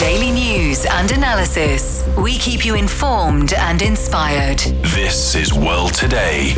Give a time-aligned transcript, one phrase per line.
[0.00, 2.08] Daily news and analysis.
[2.16, 4.60] We keep you informed and inspired.
[4.94, 6.54] This is World Today.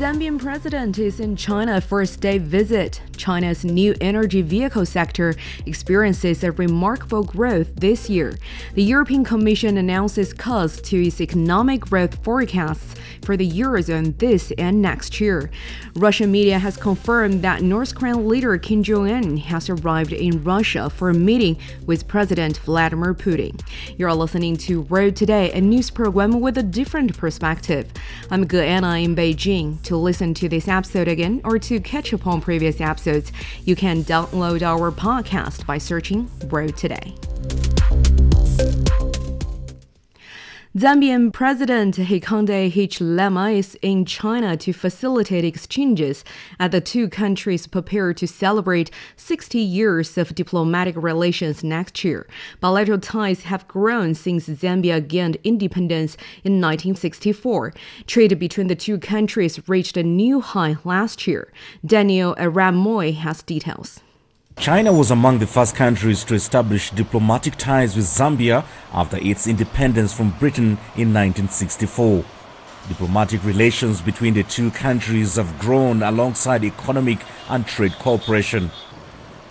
[0.00, 3.02] Zambian president is in China for a state visit.
[3.18, 5.34] China's new energy vehicle sector
[5.66, 8.38] experiences a remarkable growth this year.
[8.72, 14.80] The European Commission announces cuts to its economic growth forecasts for the Eurozone this and
[14.80, 15.50] next year.
[15.94, 20.88] Russian media has confirmed that North Korean leader Kim Jong un has arrived in Russia
[20.88, 23.60] for a meeting with President Vladimir Putin.
[23.98, 27.92] You're listening to World Today, a news program with a different perspective.
[28.30, 29.84] I'm Ge Anna in Beijing.
[29.90, 33.32] To listen to this episode again or to catch up on previous episodes,
[33.64, 37.12] you can download our podcast by searching World Today.
[40.76, 46.24] Zambian President Hakainde Hichilema is in China to facilitate exchanges
[46.60, 52.24] as the two countries prepare to celebrate 60 years of diplomatic relations next year.
[52.60, 56.14] Bilateral ties have grown since Zambia gained independence
[56.44, 57.74] in 1964.
[58.06, 61.52] Trade between the two countries reached a new high last year.
[61.84, 64.02] Daniel Arap Moi has details.
[64.60, 70.12] China was among the first countries to establish diplomatic ties with Zambia after its independence
[70.12, 72.22] from Britain in 1964.
[72.86, 78.70] Diplomatic relations between the two countries have grown alongside economic and trade cooperation.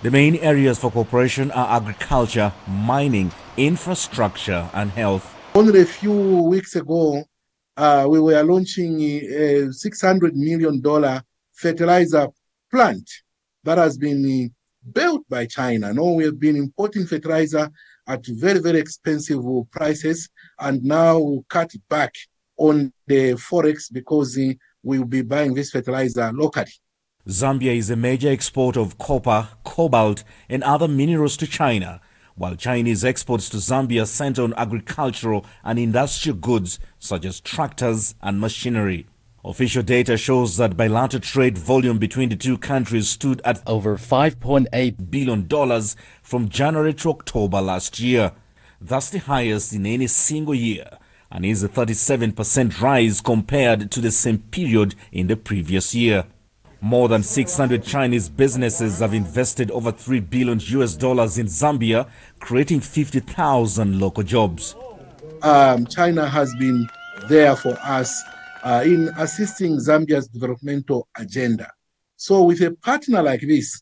[0.03, 5.35] The main areas for cooperation are agriculture, mining, infrastructure, and health.
[5.55, 7.23] Only a few weeks ago,
[7.77, 11.23] uh, we were launching a $600 million
[11.53, 12.27] fertilizer
[12.69, 13.09] plant
[13.63, 14.53] that has been
[14.93, 15.93] built by China.
[15.93, 17.69] No, we have been importing fertilizer
[18.07, 22.13] at very, very expensive prices, and now we'll cut back
[22.57, 26.71] on the forex because eh, we will be buying this fertilizer locally.
[27.27, 32.01] Zambia is a major exporter of copper, cobalt, and other minerals to China,
[32.35, 38.39] while Chinese exports to Zambia center on agricultural and industrial goods such as tractors and
[38.39, 39.05] machinery.
[39.45, 45.09] Official data shows that bilateral trade volume between the two countries stood at over $5.8
[45.09, 45.81] billion
[46.21, 48.33] from January to October last year.
[48.81, 50.89] That's the highest in any single year
[51.31, 56.25] and is a 37% rise compared to the same period in the previous year.
[56.81, 62.81] More than 600 Chinese businesses have invested over 3 billion US dollars in Zambia, creating
[62.81, 64.75] 50,000 local jobs.
[65.43, 66.89] Um, China has been
[67.29, 68.21] there for us
[68.63, 71.71] uh, in assisting Zambia's developmental agenda.
[72.15, 73.81] So, with a partner like this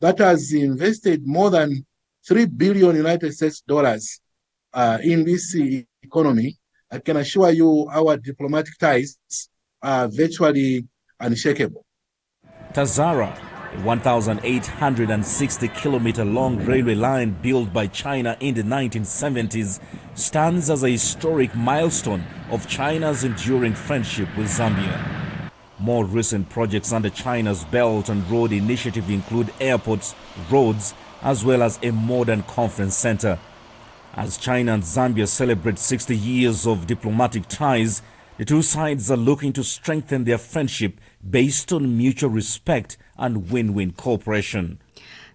[0.00, 1.86] that has invested more than
[2.26, 4.20] three billion United States dollars
[4.72, 5.54] uh, in this
[6.02, 6.56] economy,
[6.90, 9.18] I can assure you our diplomatic ties
[9.82, 10.86] are virtually
[11.20, 11.84] unshakable.
[12.72, 13.38] Tazara,
[13.74, 19.80] a 1,860 kilometer long railway line built by China in the 1970s,
[20.14, 25.50] stands as a historic milestone of China's enduring friendship with Zambia.
[25.78, 30.14] More recent projects under China's Belt and Road Initiative include airports,
[30.50, 33.38] roads, as well as a modern conference center.
[34.14, 38.00] As China and Zambia celebrate 60 years of diplomatic ties,
[38.38, 43.92] the two sides are looking to strengthen their friendship based on mutual respect and win-win
[43.92, 44.78] cooperation.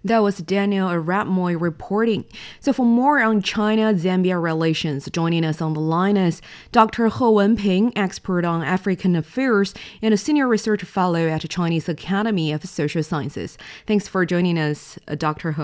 [0.04, 2.26] That was Daniel Arap Moi reporting.
[2.60, 7.06] So for more on China-Zambia relations, joining us on the line is Dr.
[7.06, 12.52] He Wenping, expert on African affairs and a senior research fellow at the Chinese Academy
[12.52, 13.60] of Social Sciences.
[13.86, 15.52] Thanks for joining us, uh, Dr.
[15.52, 15.64] He.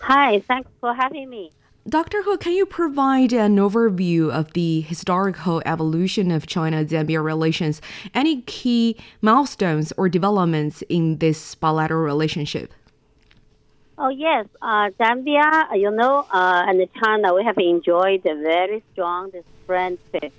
[0.00, 1.50] Hi, thanks for having me.
[1.88, 2.22] Dr.
[2.22, 7.82] He, can you provide an overview of the historical evolution of China Zambia relations?
[8.14, 12.72] Any key milestones or developments in this bilateral relationship?
[13.98, 14.46] Oh, yes.
[14.62, 19.32] Uh, Zambia, you know, uh, and China, we have enjoyed a very strong
[19.66, 20.32] friendship.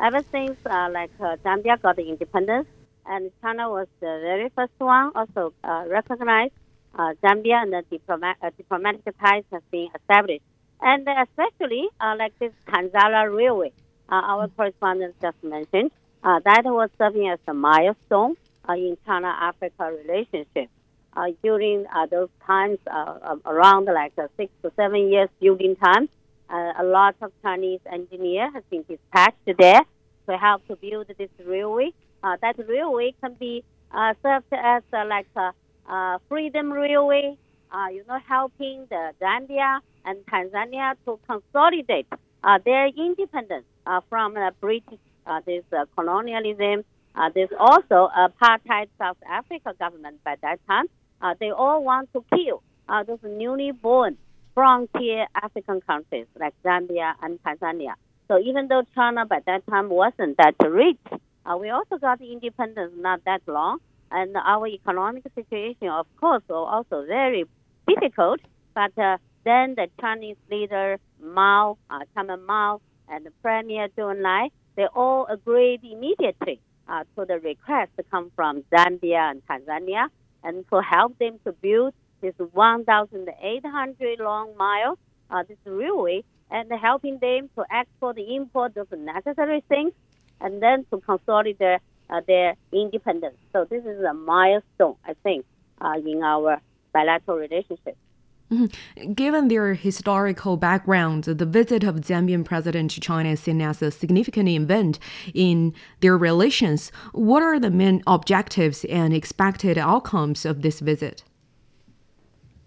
[0.00, 2.68] Ever since, uh, like, uh, Zambia got independence,
[3.04, 6.54] and China was the very first one also uh, recognized
[6.98, 10.42] uh, Zambia and the diplomat, diplomatic ties have been established.
[10.80, 13.72] And especially, uh, like this Tanzania Railway,
[14.08, 14.56] uh, our mm.
[14.56, 15.90] correspondent just mentioned,
[16.22, 18.36] uh, that was serving as a milestone
[18.68, 20.68] in China-Africa relationship
[21.16, 26.08] uh, during uh, those times, uh, um, around like six to seven years building time,
[26.50, 29.80] a lot of Chinese engineers have been dispatched there
[30.28, 31.90] to help to build this railway.
[32.22, 33.64] that railway can be
[34.22, 37.36] served as like a freedom railway,
[37.92, 42.06] you know, helping the Zambia and Tanzania to consolidate
[42.64, 43.66] their independence
[44.08, 45.00] from the British
[45.44, 45.64] this
[45.96, 46.84] colonialism.
[47.14, 50.86] Uh, there's also a apartheid South Africa government by that time
[51.20, 54.16] uh, they all want to kill uh, those newly born
[54.54, 57.94] frontier African countries like Zambia and Tanzania.
[58.28, 60.98] So even though China by that time wasn't that rich,
[61.44, 63.78] uh, we also got independence not that long,
[64.10, 67.44] and our economic situation, of course, was also very
[67.86, 68.40] difficult.
[68.74, 74.50] But uh, then the Chinese leader Mao, uh, Chairman Mao, and the Premier Zhou Enlai,
[74.74, 80.08] they all agreed immediately uh, to the request to come from Zambia and Tanzania
[80.42, 84.98] and to help them to build this 1,800 long mile,
[85.30, 89.92] uh, this railway, and helping them to export and import those necessary things,
[90.40, 91.78] and then to consolidate their,
[92.10, 93.36] uh, their independence.
[93.52, 95.44] So this is a milestone, I think,
[95.80, 96.60] uh, in our
[96.92, 97.96] bilateral relationship.
[98.50, 99.12] Mm-hmm.
[99.12, 103.90] Given their historical background, the visit of Zambian president to China is seen as a
[103.90, 105.00] significant event
[105.34, 106.92] in their relations.
[107.12, 111.24] What are the main objectives and expected outcomes of this visit?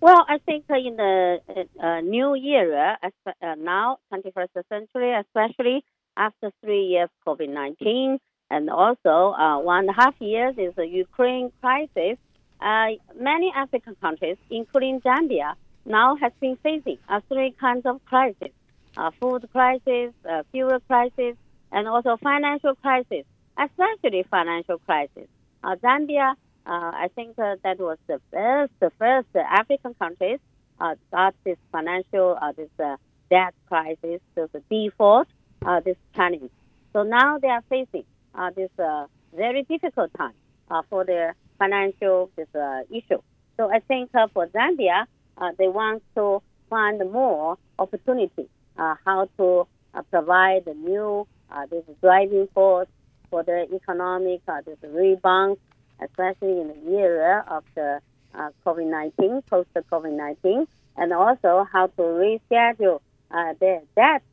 [0.01, 1.39] Well, I think in the
[1.81, 5.83] uh, new era, uh, now 21st century, especially
[6.15, 8.17] after three years of COVID-19,
[8.49, 12.17] and also uh, one and a half years is the Ukraine crisis,
[12.61, 12.87] uh,
[13.17, 15.55] many African countries, including Zambia,
[15.89, 18.53] now has been facing uh, three kinds of crises:
[18.95, 20.13] uh, food crisis,
[20.51, 21.35] fuel crisis,
[21.71, 23.25] and also financial crisis,
[23.57, 25.27] especially financial crisis.
[25.63, 26.35] Zambia
[26.69, 30.39] uh, I think uh, that was the first, the first African countries
[30.79, 32.97] uh, got this financial, uh, this uh,
[33.29, 35.27] debt crisis, this default,
[35.65, 36.51] uh, this challenge.
[36.93, 38.05] So now they are facing
[38.35, 39.05] uh, this uh,
[39.35, 40.33] very difficult time
[40.69, 43.21] uh, for their financial this uh, issue.
[43.57, 45.05] So I think uh, for Zambia,
[45.39, 48.47] uh, they want to find more opportunity
[48.77, 52.87] uh, how to uh, provide a new uh, this driving force
[53.29, 55.57] for the economic uh, this rebound
[56.01, 57.99] especially in the era of the
[58.33, 60.65] uh, COVID-19, post-COVID-19,
[60.95, 63.01] and also how to reschedule
[63.31, 64.23] uh, their debt,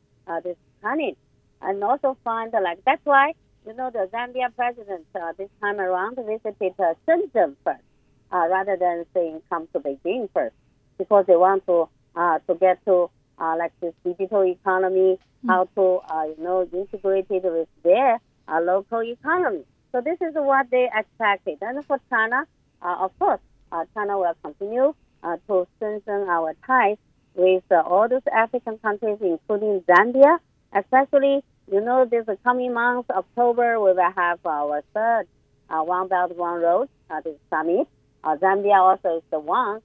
[0.43, 1.17] this money,
[1.61, 3.33] and also find like that's why
[3.65, 5.05] you know the Zambia president
[5.37, 6.73] this time around visited
[7.07, 7.83] Shenzhen first,
[8.31, 10.55] rather than saying come to Beijing first,
[10.97, 13.09] because they want to uh, to get to
[13.39, 15.49] uh, like this digital economy, mm-hmm.
[15.49, 19.63] how to uh, you know integrate it with their uh, local economy.
[19.91, 21.57] So this is what they expected.
[21.61, 22.45] And for China,
[22.81, 23.39] uh, of course,
[23.71, 26.97] uh, China will continue uh, to strengthen our ties
[27.35, 30.39] with uh, all those African countries, including Zambia,
[30.73, 35.27] especially, you know, this coming month, October, we will have our third
[35.69, 37.87] uh, One Belt, One Road, uh, this summit.
[38.25, 39.81] Zambia also is the one,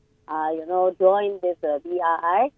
[0.54, 2.50] you know, joined this BRI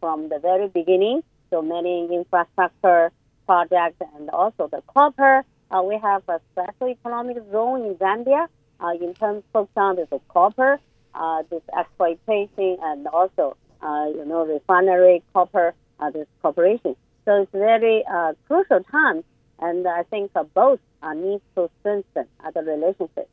[0.00, 1.22] from the very beginning.
[1.50, 3.10] So many infrastructure
[3.46, 8.48] projects and also the copper uh, we have a special economic zone in Zambia
[8.80, 10.80] uh, in terms of on this copper,
[11.14, 16.96] uh, this exploitation, and also uh, you know refinery copper uh, this cooperation.
[17.24, 19.22] So it's very uh, crucial time,
[19.60, 23.28] and I think uh, both uh, need to strengthen uh, the relationship.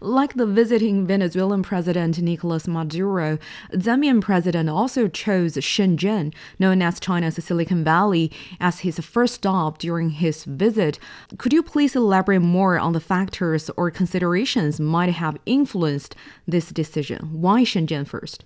[0.00, 3.38] Like the visiting Venezuelan president Nicolas Maduro,
[3.72, 8.30] Zambian president also chose Shenzhen, known as China's Silicon Valley,
[8.60, 10.98] as his first stop during his visit.
[11.38, 16.14] Could you please elaborate more on the factors or considerations might have influenced
[16.46, 17.40] this decision?
[17.40, 18.44] Why Shenzhen first?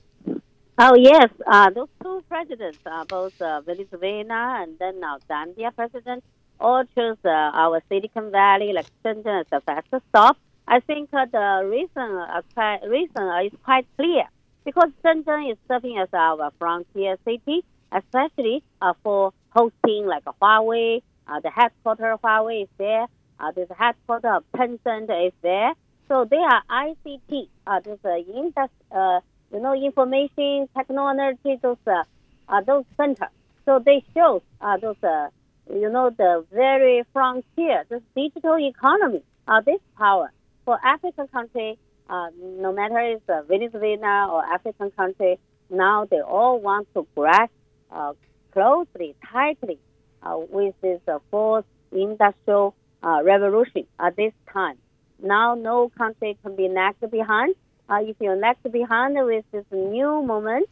[0.79, 6.23] Oh yes, uh, those two presidents, uh, both uh, Venezuela and then now Zambia president,
[6.61, 10.37] all chose uh, our Silicon Valley, like Shenzhen, as the first stop.
[10.69, 14.25] I think uh, the reason uh, quite, reason is quite clear
[14.65, 21.03] because Shenzhen is serving as our frontier city, especially uh, for hosting like Huawei.
[21.29, 23.07] Uh, the headquarters of Huawei is there.
[23.39, 25.73] Uh, the headquarters of Tencent is there.
[26.09, 27.49] So they are ICT.
[27.67, 29.21] Uh, this uh, industry, uh,
[29.53, 32.03] you know, information technology, those uh,
[32.49, 33.29] uh, those centers.
[33.67, 35.29] So they show uh, those, uh,
[35.73, 40.31] you know, the very frontier, this digital economy, uh, this power
[40.67, 41.79] for African country,
[42.11, 45.39] uh, no matter it's uh, Venezuela or African country,
[45.71, 47.53] now they all want to grasp
[47.91, 48.13] uh,
[48.53, 49.79] closely, tightly
[50.23, 54.77] uh, with this uh, fourth industrial uh, revolution at this time.
[55.23, 57.55] Now no country can be left behind.
[57.89, 60.69] If you're left behind with this new moment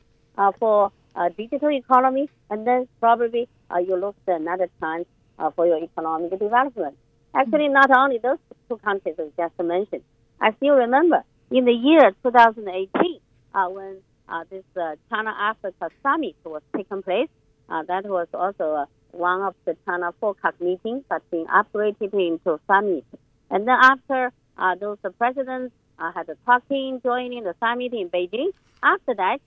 [0.58, 0.90] for
[1.36, 3.48] digital economy, and then probably
[3.86, 5.06] you lose another chance
[5.54, 6.96] for your economic development.
[7.34, 8.38] Actually, not only those
[8.68, 10.02] two countries we just mentioned.
[10.40, 13.20] I still remember in the year 2018
[13.54, 13.98] uh, when
[14.28, 17.28] uh, this uh, China Africa summit was taking place.
[17.68, 22.60] Uh, that was also uh, one of the China forecast meetings that's been upgraded into
[22.66, 23.04] summit.
[23.50, 28.50] And then after uh, those presidents had a talking, joining the summit in Beijing,
[28.82, 29.38] after that,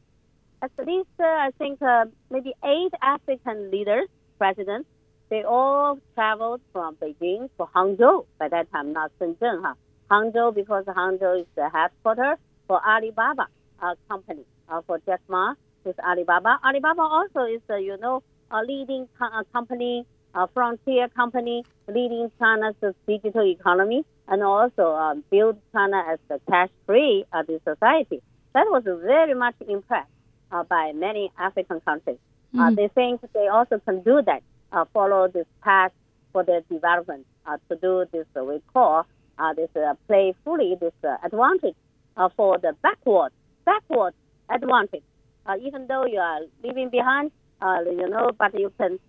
[0.61, 1.79] at least I think
[2.31, 4.07] maybe eight African leaders,
[4.39, 4.89] presidents,
[5.29, 8.25] they all traveled from Beijing to Hangzhou.
[8.39, 9.73] By that time, not Shenzhen, huh?
[10.09, 13.47] Hangzhou because Hangzhou is the headquarters for Alibaba
[13.81, 14.43] uh, company.
[14.69, 15.53] Uh, for Jack Ma
[15.85, 16.59] is Alibaba.
[16.65, 22.29] Alibaba also is, uh, you know, a leading co- uh, company, a frontier company, leading
[22.37, 22.75] China's
[23.07, 28.21] digital economy, and also um, build China as a cash-free uh, society.
[28.53, 30.09] That was very much impressed
[30.51, 32.17] uh, by many African countries.
[32.57, 35.91] Uh, they think they also can do that, uh, follow this path
[36.33, 39.05] for their development, uh, to do this, uh, we call
[39.39, 41.75] uh, this uh, play fully this uh, advantage
[42.17, 43.31] uh, for the backward,
[43.65, 44.13] backward
[44.49, 45.03] advantage.
[45.61, 47.31] Even though you are leaving behind,
[47.61, 48.99] you know, but you can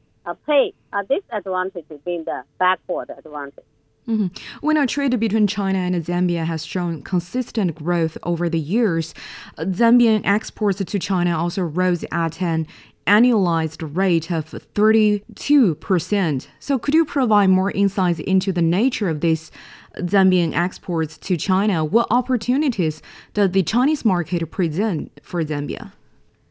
[0.44, 0.72] play
[1.08, 3.64] this advantage being the backward advantage.
[4.06, 4.38] Mhm.
[4.60, 9.14] When our trade between China and Zambia has shown consistent growth over the years,
[9.58, 12.68] Zambian exports to China also rose at an
[13.08, 16.46] annualized rate of 32%.
[16.60, 19.50] So, could you provide more insights into the nature of these
[19.96, 21.84] Zambian exports to China?
[21.84, 23.02] What opportunities
[23.34, 25.92] does the Chinese market present for Zambia?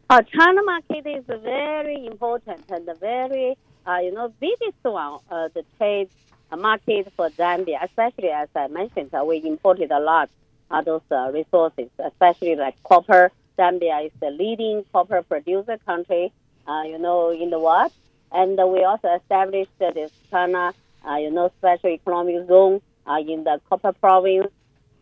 [0.09, 5.63] Uh, China market is very important and very, uh, you know, biggest one, uh, the
[5.77, 6.09] trade
[6.55, 10.29] market for Zambia, especially as I mentioned, uh, we imported a lot
[10.71, 13.31] of those uh, resources, especially like copper.
[13.57, 16.31] Zambia is the leading copper producer country,
[16.67, 17.91] uh, you know, in the world.
[18.31, 20.73] And uh, we also established this China,
[21.07, 24.47] uh, you know, special economic zone uh, in the copper province.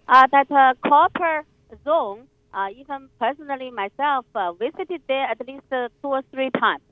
[0.08, 1.44] Uh, that uh, copper
[1.84, 4.26] zone, uh, even personally myself,
[4.60, 6.84] visited there at least two or three times.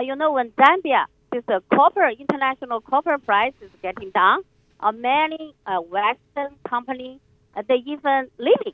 [0.00, 4.40] You know, when Zambia, this copper, international copper price is getting down,
[4.94, 5.54] many
[5.88, 7.20] Western companies,
[7.68, 8.72] they even leaving,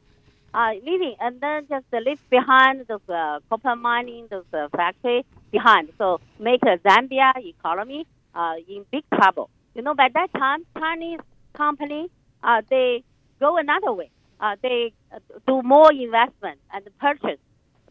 [0.55, 5.25] uh, leaving, and then just uh, leave behind those uh, copper mining, those uh, factory
[5.51, 5.91] behind.
[5.99, 9.51] So make a Zambia economy uh, in big trouble.
[9.75, 11.21] You know, by that time, Chinese
[11.55, 12.11] company,
[12.43, 13.05] uh, they
[13.39, 14.11] go another way.
[14.41, 17.39] Uh, they uh, do more investment and purchase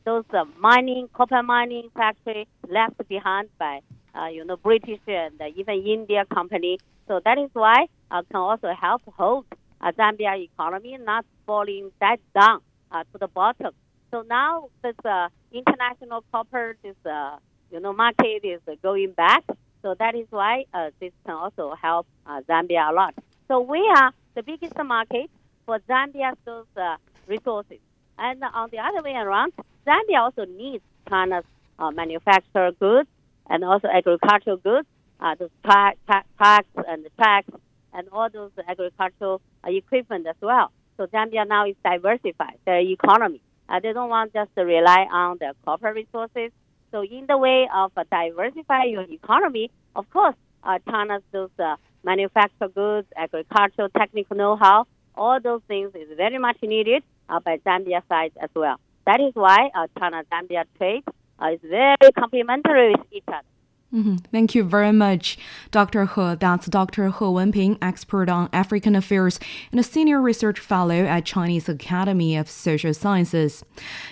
[0.06, 3.82] those uh, mining, copper mining factory left behind by,
[4.16, 6.80] uh, you know, British and uh, even India company.
[7.08, 9.46] So that is why uh, can also help hold
[9.82, 13.74] uh, Zambia economy not falling that down uh, to the bottom.
[14.12, 17.38] So now this uh, international copper, this uh,
[17.72, 19.44] you know market is going back.
[19.82, 23.14] So that is why uh, this can also help uh, Zambia a lot.
[23.48, 25.30] So we are the biggest market
[25.66, 27.80] for Zambia's those uh, resources.
[28.18, 29.54] And on the other way around,
[29.88, 31.46] Zambia also needs China's
[31.78, 33.08] uh, manufactured goods
[33.50, 34.88] and also agricultural goods,
[35.22, 37.50] uh, those tra- tra- and tracks
[37.94, 40.72] and all those agricultural uh, equipment as well.
[40.98, 43.42] So Zambia now is diversified their economy.
[43.70, 46.52] Uh, they don't want just to rely on the copper resources.
[46.92, 51.76] So in the way of uh, diversify your economy, of course, uh, China's those uh,
[52.04, 58.02] manufactured goods, agricultural technical know-how, all those things is very much needed uh, by Zambia
[58.10, 58.80] side as well.
[59.06, 61.04] That is why uh, China-Zambia trade
[61.42, 63.48] uh, is very complementary with each other.
[63.92, 64.20] Mhm.
[64.32, 65.36] Thank you very much,
[65.72, 66.06] Dr.
[66.06, 66.36] He.
[66.40, 67.08] That's Dr.
[67.08, 69.40] He Wenping, expert on African affairs
[69.72, 73.64] and a senior research fellow at Chinese Academy of Social Sciences.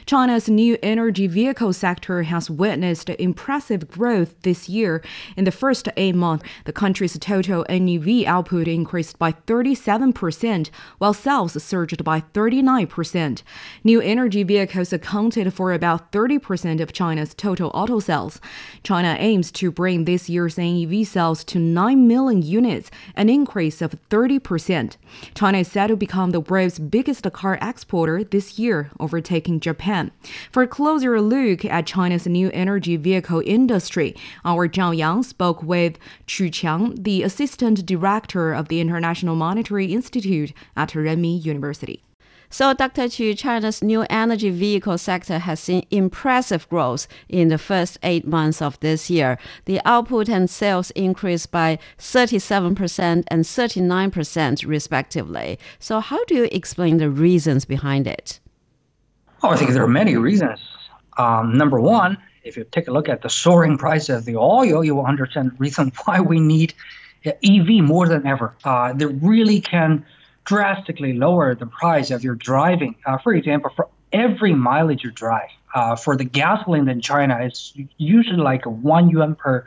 [0.07, 5.03] China's new energy vehicle sector has witnessed impressive growth this year.
[5.35, 11.61] In the first eight months, the country's total NEV output increased by 37%, while sales
[11.61, 13.43] surged by 39%.
[13.83, 18.41] New energy vehicles accounted for about 30% of China's total auto sales.
[18.81, 23.95] China aims to bring this year's NEV sales to 9 million units, an increase of
[24.09, 24.97] 30%.
[25.35, 30.11] China is set to become the world's biggest car exporter this year, overtaking Japan.
[30.51, 35.97] For a closer look at China's new energy vehicle industry, our Zhao Yang spoke with
[36.25, 42.03] Chu Qiang, the assistant director of the International Monetary Institute at Renmin University.
[42.49, 43.09] So, Dr.
[43.09, 48.61] Chu, China's new energy vehicle sector has seen impressive growth in the first eight months
[48.61, 49.37] of this year.
[49.65, 55.59] The output and sales increased by 37% and 39%, respectively.
[55.79, 58.39] So, how do you explain the reasons behind it?
[59.43, 60.59] Oh, I think there are many reasons.
[61.17, 64.85] Um, number one, if you take a look at the soaring price of the oil,
[64.85, 66.73] you will understand the reason why we need
[67.25, 68.55] EV more than ever.
[68.63, 70.05] Uh, they really can
[70.47, 72.95] drastically lower the price of your driving.
[73.05, 77.73] Uh, for example, for every mileage you drive, uh, for the gasoline in China, it's
[77.97, 79.65] usually like one yuan per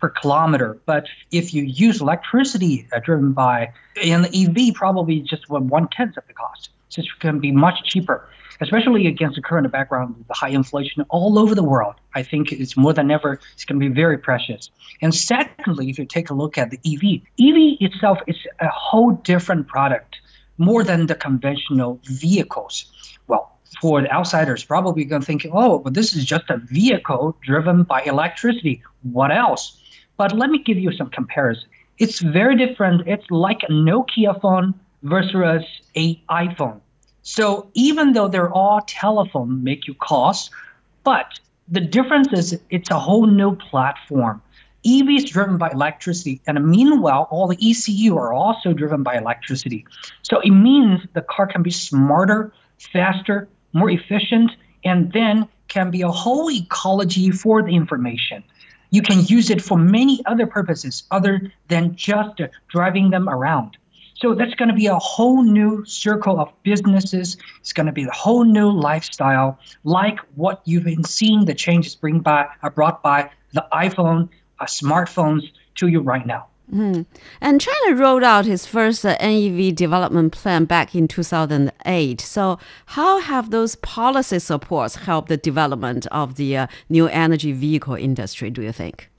[0.00, 0.78] per kilometer.
[0.86, 3.72] But if you use electricity uh, driven by
[4.02, 6.70] an EV, probably just one tenth of the cost.
[6.88, 8.28] So it can be much cheaper.
[8.60, 11.96] especially against the current background of the high inflation all over the world.
[12.14, 14.70] I think it's more than ever, it's going to be very precious.
[15.00, 19.12] And secondly, if you take a look at the EV, EV itself is a whole
[19.12, 20.20] different product,
[20.62, 22.86] more than the conventional vehicles.
[23.26, 27.36] Well, for the outsiders, probably going to think, oh, but this is just a vehicle
[27.42, 28.82] driven by electricity.
[29.02, 29.78] What else?
[30.16, 31.68] But let me give you some comparison.
[31.98, 33.06] It's very different.
[33.06, 35.64] It's like a Nokia phone versus
[35.96, 36.80] a iPhone.
[37.22, 40.50] So even though they're all telephone, make you calls,
[41.04, 41.38] but
[41.68, 44.42] the difference is it's a whole new platform.
[44.84, 49.86] EV is driven by electricity, and meanwhile, all the ECU are also driven by electricity.
[50.22, 52.52] So it means the car can be smarter,
[52.92, 54.50] faster, more efficient,
[54.84, 58.42] and then can be a whole ecology for the information.
[58.90, 63.78] You can use it for many other purposes other than just driving them around.
[64.16, 67.36] So that's going to be a whole new circle of businesses.
[67.60, 71.94] It's going to be a whole new lifestyle, like what you've been seeing the changes
[71.94, 74.28] bring by, are brought by the iPhone,
[74.62, 76.46] uh, smartphones to you right now.
[76.72, 77.04] Mm.
[77.40, 82.20] And China rolled out its first uh, NEV development plan back in 2008.
[82.20, 87.94] So, how have those policy supports helped the development of the uh, new energy vehicle
[87.94, 89.10] industry, do you think?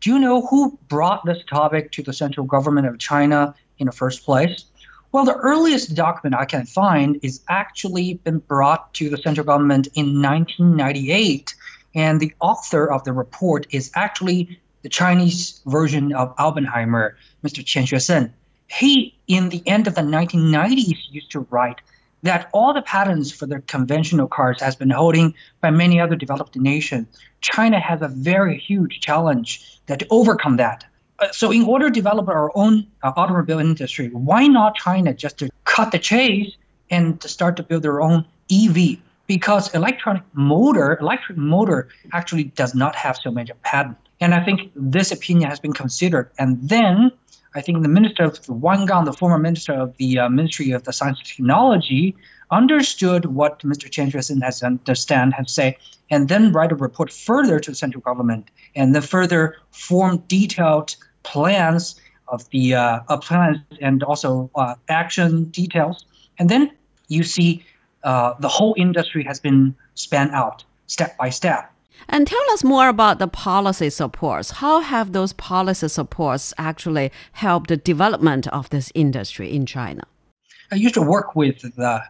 [0.00, 3.92] Do you know who brought this topic to the central government of China in the
[3.92, 4.64] first place?
[5.12, 9.88] Well, the earliest document I can find is actually been brought to the central government
[9.94, 11.54] in 1998,
[11.94, 17.64] and the author of the report is actually the Chinese version of Oppenheimer, Mr.
[17.64, 18.30] Qian Xuesen.
[18.68, 21.80] He, in the end of the 1990s, used to write
[22.22, 26.56] that all the patents for the conventional cars has been holding by many other developed
[26.56, 27.06] nations.
[27.40, 30.84] China has a very huge challenge that to overcome that.
[31.18, 35.38] Uh, so in order to develop our own uh, automobile industry, why not China just
[35.38, 36.56] to cut the chase
[36.90, 38.98] and to start to build their own EV?
[39.26, 44.03] Because electronic motor, electric motor actually does not have so many patents.
[44.20, 46.30] And I think this opinion has been considered.
[46.38, 47.10] And then
[47.54, 50.84] I think the minister of Wang Gang, the former minister of the uh, Ministry of
[50.84, 52.16] the Science and Technology,
[52.50, 53.88] understood what Mr.
[53.88, 55.76] Qian Xuesen has understand, has say,
[56.10, 60.96] and then write a report further to the central government, and then further form detailed
[61.22, 66.04] plans of the uh, uh, plans and also uh, action details.
[66.38, 66.70] And then
[67.08, 67.64] you see
[68.02, 71.73] uh, the whole industry has been spanned out step by step.
[72.08, 74.50] And tell us more about the policy supports.
[74.50, 80.02] How have those policy supports actually helped the development of this industry in China?
[80.70, 82.02] I used to work with the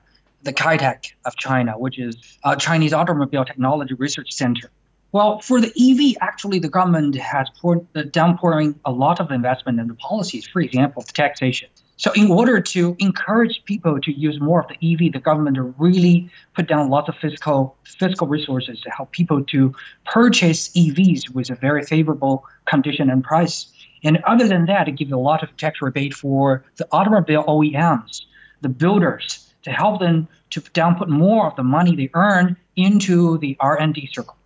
[0.44, 4.70] the CATARC of China, which is a Chinese Automobile Technology Research Center.
[5.12, 9.80] Well, for the EV, actually, the government has poured, uh, downpouring a lot of investment
[9.80, 10.46] in the policies.
[10.46, 11.68] For example, the taxation.
[11.96, 16.28] So, in order to encourage people to use more of the EV, the government really
[16.56, 19.72] put down lots of fiscal fiscal resources to help people to
[20.04, 23.72] purchase EVs with a very favorable condition and price.
[24.02, 28.22] And other than that, it gives a lot of tax rebate for the automobile OEMs,
[28.60, 33.38] the builders, to help them to down put more of the money they earn into
[33.38, 34.36] the R&D circle.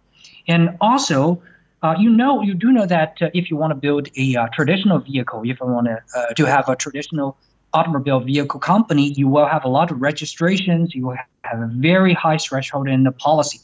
[0.46, 1.42] And also,
[1.82, 4.48] uh, you know, you do know that uh, if you want to build a uh,
[4.52, 7.36] traditional vehicle, if you want to uh, to have a traditional
[7.72, 10.94] automobile vehicle company, you will have a lot of registrations.
[10.94, 13.60] You will have a very high threshold in the policy.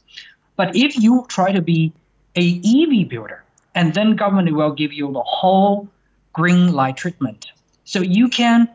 [0.57, 1.93] But if you try to be
[2.37, 3.43] a EV builder,
[3.75, 5.89] and then government will give you the whole
[6.33, 7.47] green light treatment,
[7.85, 8.69] so you can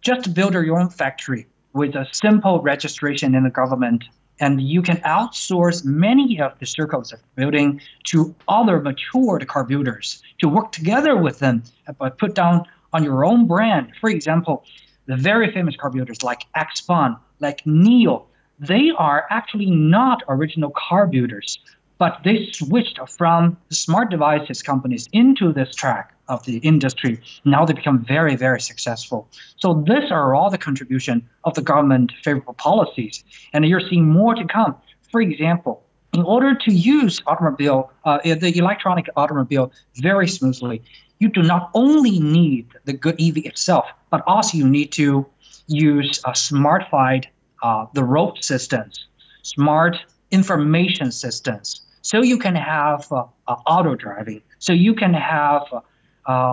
[0.00, 4.04] just build your own factory with a simple registration in the government
[4.40, 10.22] and you can outsource many of the circles of building to other matured car builders
[10.38, 13.92] to work together with them uh, but put down on your own brand.
[14.00, 14.64] For example
[15.06, 18.24] the very famous car builders like XPeng like NIO
[18.58, 21.58] they are actually not original car builders
[21.98, 27.20] but they switched from smart devices companies into this track of the industry.
[27.44, 29.28] Now they become very, very successful.
[29.56, 34.34] So these are all the contribution of the government favorable policies, and you're seeing more
[34.34, 34.74] to come.
[35.10, 40.82] For example, in order to use automobile, uh, the electronic automobile very smoothly,
[41.18, 45.26] you do not only need the good EV itself, but also you need to
[45.66, 47.26] use a smartified
[47.62, 49.06] uh, the road systems,
[49.42, 49.96] smart
[50.30, 54.42] information systems, so you can have uh, uh, auto driving.
[54.58, 55.80] So you can have uh,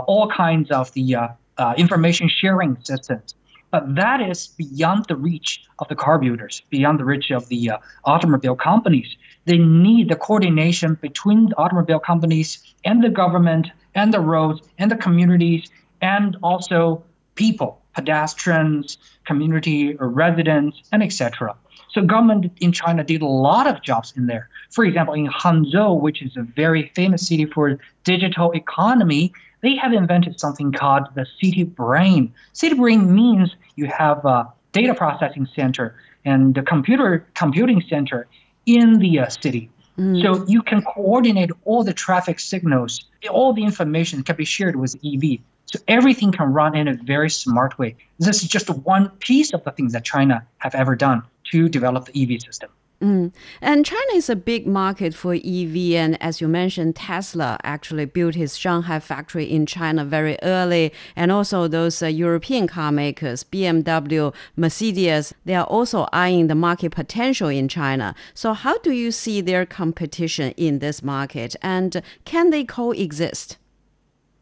[0.07, 3.35] all kinds of the uh, uh, information sharing systems.
[3.69, 7.71] But that is beyond the reach of the car builders, beyond the reach of the
[7.71, 9.17] uh, automobile companies.
[9.45, 12.49] They need the coordination between the automobile companies
[12.85, 15.69] and the government and the roads and the communities
[16.01, 17.03] and also
[17.35, 21.55] people, pedestrians, community residents, and etc.
[21.91, 24.49] So government in China did a lot of jobs in there.
[24.71, 29.33] For example, in Hangzhou, which is a very famous city for digital economy,
[29.67, 32.33] they have invented something called the city brain.
[32.53, 38.27] City brain means you have a data processing center and the computer computing center
[38.65, 39.69] in the uh, city.
[39.97, 40.21] Mm.
[40.21, 43.05] So you can coordinate all the traffic signals.
[43.29, 45.39] All the information can be shared with EV.
[45.65, 47.97] So everything can run in a very smart way.
[48.19, 52.05] This is just one piece of the things that China have ever done to develop
[52.05, 52.69] the EV system.
[53.01, 53.31] Mm.
[53.61, 58.33] And China is a big market for EV, and as you mentioned, Tesla actually built
[58.33, 64.33] his Shanghai factory in China very early, and also those uh, European car makers, BMW,
[64.55, 68.15] Mercedes, they are also eyeing the market potential in China.
[68.33, 73.57] So, how do you see their competition in this market, and can they coexist?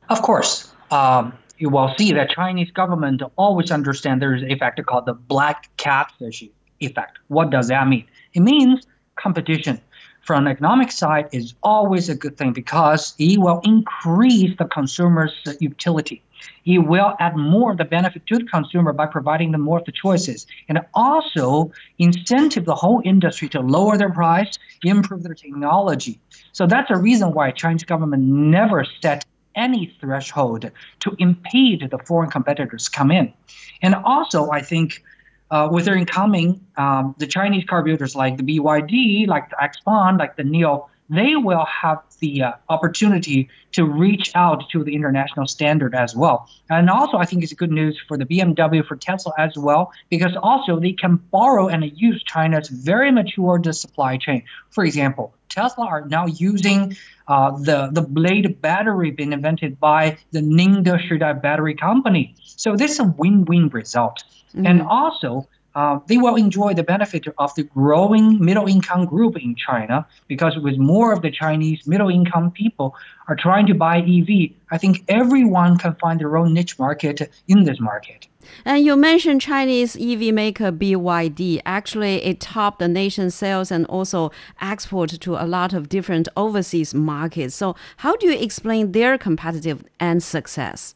[0.07, 0.71] Of course.
[0.91, 5.13] Um, you will see that Chinese government always understand there is a factor called the
[5.13, 6.43] black catfish
[6.79, 7.19] effect.
[7.27, 8.05] What does that mean?
[8.35, 9.81] It means competition
[10.25, 15.33] from an economic side is always a good thing because it will increase the consumer's
[15.59, 16.21] utility.
[16.65, 19.85] It will add more of the benefit to the consumer by providing them more of
[19.85, 26.19] the choices and also incentive the whole industry to lower their price, improve their technology.
[26.51, 30.69] So that's a reason why Chinese government never set any threshold
[30.99, 33.31] to impede the foreign competitors come in.
[33.81, 35.03] And also, I think
[35.51, 40.19] uh, with their incoming, um, the Chinese car builders like the BYD, like the XPeng,
[40.19, 45.45] like the NIO, they will have the uh, opportunity to reach out to the international
[45.45, 46.49] standard as well.
[46.69, 50.35] And also, I think it's good news for the BMW, for Tesla as well, because
[50.41, 54.43] also they can borrow and use China's very mature supply chain.
[54.71, 60.41] For example, Tesla are now using uh, the the blade battery being invented by the
[60.41, 62.35] Ningde Shidai Battery Company.
[62.43, 64.23] So this is a win-win result.
[64.55, 64.65] Mm-hmm.
[64.65, 69.55] And also, uh, they will enjoy the benefit of the growing middle income group in
[69.55, 72.95] China because with more of the Chinese middle income people
[73.27, 77.65] are trying to buy EV, I think everyone can find their own niche market in
[77.65, 78.27] this market.
[78.63, 81.61] And you mentioned Chinese EV maker BYD.
[81.65, 86.93] Actually, it topped the nation's sales and also export to a lot of different overseas
[86.93, 87.55] markets.
[87.55, 90.95] So, how do you explain their competitive and success?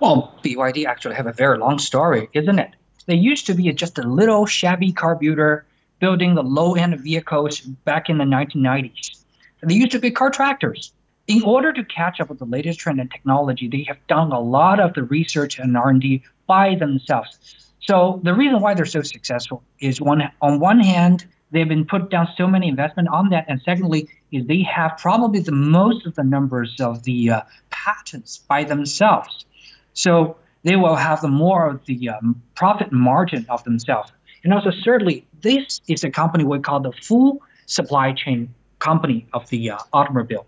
[0.00, 2.70] Well, BYD actually have a very long story, isn't it?
[3.06, 5.66] They used to be just a little shabby carburetor
[6.00, 9.24] building the low-end vehicles back in the 1990s.
[9.62, 10.92] They used to be car tractors.
[11.26, 14.40] In order to catch up with the latest trend in technology, they have done a
[14.40, 17.38] lot of the research and R&D by themselves.
[17.80, 22.10] So the reason why they're so successful is one on one hand, they've been put
[22.10, 26.14] down so many investment on that, and secondly, is they have probably the most of
[26.14, 29.46] the numbers of the uh, patents by themselves.
[29.92, 34.10] So they will have more of the um, profit margin of themselves.
[34.42, 39.48] And also, thirdly, this is a company we call the full supply chain company of
[39.50, 40.46] the uh, automobile.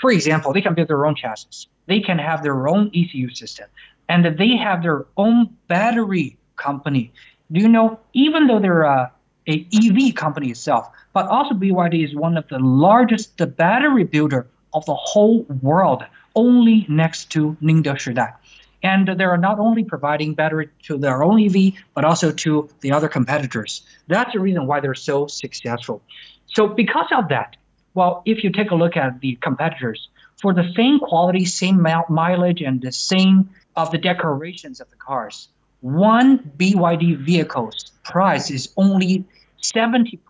[0.00, 1.68] For example, they can build their own chassis.
[1.86, 3.68] They can have their own ECU system,
[4.08, 7.12] and they have their own battery company.
[7.52, 8.00] Do you know?
[8.12, 9.10] Even though they're uh,
[9.48, 14.84] a EV company itself, but also BYD is one of the largest battery builder of
[14.86, 16.02] the whole world,
[16.34, 18.34] only next to Ningde Shidai.
[18.82, 23.08] And they're not only providing battery to their own EV, but also to the other
[23.08, 23.82] competitors.
[24.06, 26.02] That's the reason why they're so successful.
[26.46, 27.56] So because of that,
[27.94, 32.60] well, if you take a look at the competitors, for the same quality, same mileage,
[32.60, 35.48] and the same of the decorations of the cars,
[35.80, 39.24] one BYD vehicle's price is only
[39.62, 40.20] 70%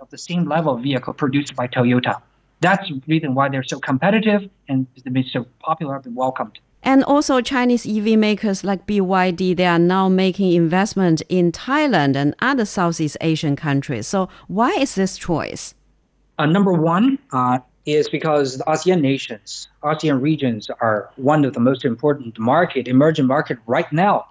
[0.00, 2.20] of the same level vehicle produced by Toyota.
[2.60, 6.58] That's the reason why they're so competitive and they've been so popular and welcomed.
[6.82, 12.34] And also Chinese EV makers like BYD, they are now making investment in Thailand and
[12.40, 14.06] other Southeast Asian countries.
[14.06, 15.74] So why is this choice?
[16.38, 21.60] Uh, number one uh, is because the ASEAN nations, ASEAN regions are one of the
[21.60, 24.26] most important market, emerging market right now.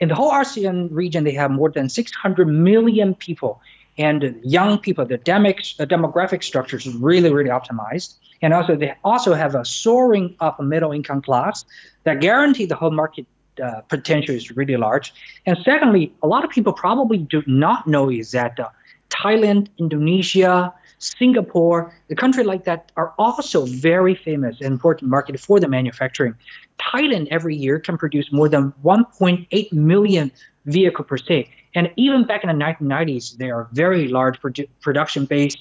[0.00, 3.60] In the whole ASEAN region, they have more than 600 million people
[3.98, 5.04] and young people.
[5.04, 8.14] The demographic structure is really, really optimized.
[8.40, 11.64] And also, they also have a soaring up middle income class
[12.04, 13.26] that guarantee the whole market
[13.62, 15.12] uh, potential is really large.
[15.46, 18.68] And secondly, a lot of people probably do not know is that uh,
[19.10, 25.60] Thailand, Indonesia, Singapore, the country like that are also very famous and important market for
[25.60, 26.34] the manufacturing.
[26.80, 30.32] Thailand every year can produce more than 1.8 million
[30.64, 31.48] vehicle per se.
[31.74, 35.56] And even back in the 1990s, they are very large produ- production base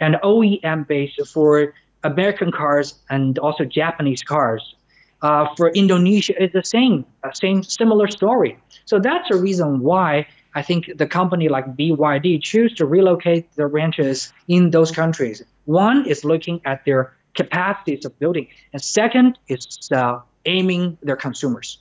[0.00, 1.74] and OEM base for
[2.04, 4.74] American cars and also Japanese cars.
[5.22, 8.58] Uh, for Indonesia, it's the same, uh, same similar story.
[8.84, 13.68] So that's a reason why I think the company like BYD choose to relocate their
[13.68, 15.42] ranches in those countries.
[15.64, 21.78] One is looking at their capacities of building, and second is uh, aiming their consumers.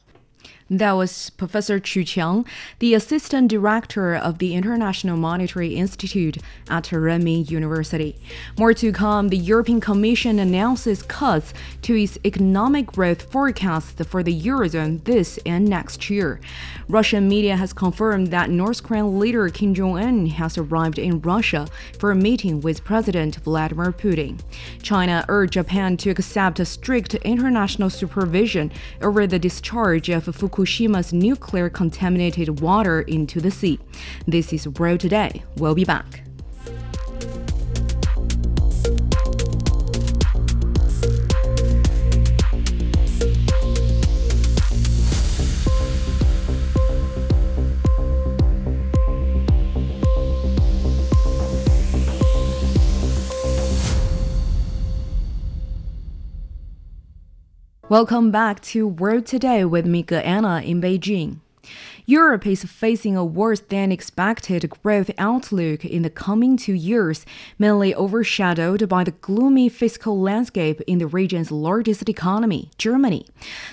[0.68, 2.44] That was Professor Chu Qiang,
[2.80, 8.16] the Assistant Director of the International Monetary Institute at Renmin University.
[8.58, 14.42] More to come, the European Commission announces cuts to its economic growth forecast for the
[14.42, 16.40] Eurozone this and next year.
[16.88, 21.68] Russian media has confirmed that North Korean leader Kim Jong un has arrived in Russia
[22.00, 24.42] for a meeting with President Vladimir Putin.
[24.82, 28.72] China urged Japan to accept strict international supervision
[29.04, 33.78] over the discharge of Fukushima Fukushima's nuclear contaminated water into the sea.
[34.26, 35.44] This is World Today.
[35.58, 36.25] We'll be back.
[57.98, 61.38] Welcome back to World Today with Mika Anna in Beijing.
[62.06, 67.26] Europe is facing a worse than expected growth outlook in the coming two years,
[67.58, 73.26] mainly overshadowed by the gloomy fiscal landscape in the region's largest economy, Germany.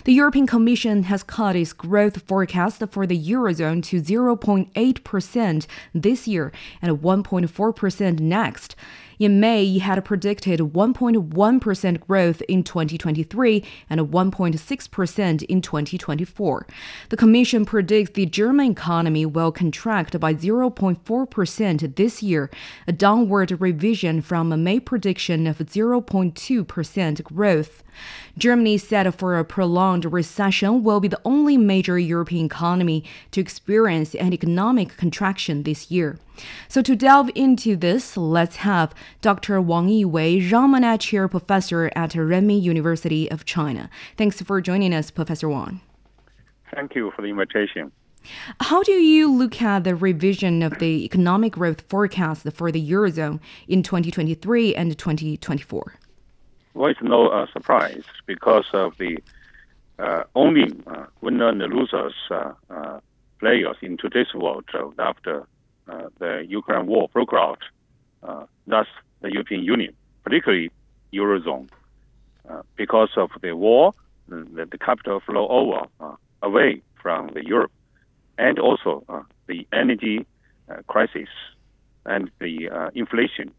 [0.05, 6.53] The European Commission has cut its growth forecast for the Eurozone to 0.8% this year
[6.81, 8.77] and 1.4% next.
[9.23, 16.67] In May, it had predicted 1.1% growth in 2023 and 1.6% in 2024.
[17.09, 22.51] The Commission predicts the German economy will contract by 0.4% this year,
[22.89, 27.85] a downward revision from a May prediction of 0.2% growth.
[28.39, 34.15] Germany set for a prolonged recession will be the only major European economy to experience
[34.15, 36.19] an economic contraction this year.
[36.69, 39.61] So to delve into this, let's have Dr.
[39.61, 43.91] Wang Yiwei, Jean Monnet Chair Professor at Renmin University of China.
[44.17, 45.81] Thanks for joining us, Professor Wang.
[46.75, 47.93] Thank you for the invitation.
[48.61, 53.41] How do you look at the revision of the economic growth forecast for the Eurozone
[53.69, 55.95] in 2023 and 2024?
[56.75, 59.19] Well, it's no uh, surprise because of the
[59.99, 63.01] uh, only uh, winner and losers uh, uh,
[63.41, 64.65] players in today's world
[64.99, 65.47] after
[65.89, 67.59] uh, the Ukraine war broke out.
[68.67, 68.89] that's
[69.21, 69.93] the European Union,
[70.25, 70.71] particularly
[71.13, 71.69] Eurozone,
[72.77, 73.93] because of the war,
[74.29, 77.73] the, the capital flow over away from the Europe,
[78.39, 79.05] and also
[79.47, 80.27] the energy
[80.87, 81.29] crisis
[82.07, 83.53] and the inflation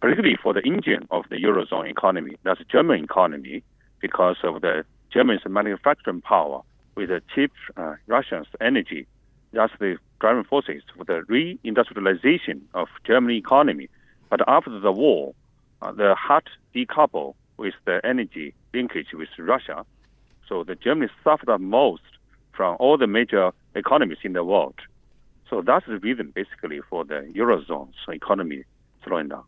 [0.00, 3.62] particularly for the engine of the Eurozone economy, that's German economy,
[4.00, 6.62] because of the German's manufacturing power
[6.94, 9.06] with the cheap uh, Russian energy.
[9.52, 13.88] That's the driving forces for the reindustrialization of German economy.
[14.28, 15.34] But after the war,
[15.82, 19.84] uh, the hard decouple with the energy linkage with Russia.
[20.48, 22.02] So the Germany suffered the most
[22.52, 24.74] from all the major economies in the world.
[25.48, 28.64] So that's the reason basically for the Eurozone's economy
[29.04, 29.44] slowing down.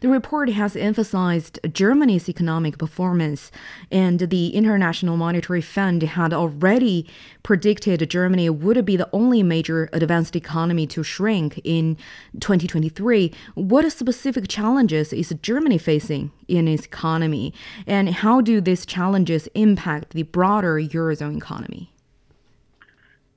[0.00, 3.50] The report has emphasized Germany's economic performance,
[3.90, 7.06] and the International Monetary Fund had already
[7.42, 11.96] predicted Germany would be the only major advanced economy to shrink in
[12.40, 13.32] 2023.
[13.54, 17.54] What specific challenges is Germany facing in its economy,
[17.86, 21.92] and how do these challenges impact the broader Eurozone economy?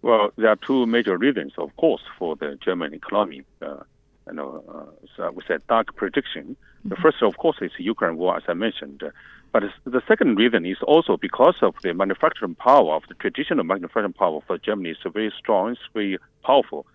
[0.01, 3.43] Well, there are two major reasons, of course, for the German economy.
[3.59, 3.77] Uh,
[4.27, 6.55] you know, uh, so we said dark prediction.
[6.55, 6.89] Mm-hmm.
[6.89, 9.03] The first, of course, is Ukraine war, as I mentioned.
[9.51, 14.11] But the second reason is also because of the manufacturing power of the traditional manufacturing
[14.11, 16.85] power for Germany is very strong, it's very powerful,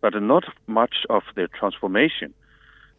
[0.00, 2.32] but not much of the transformation.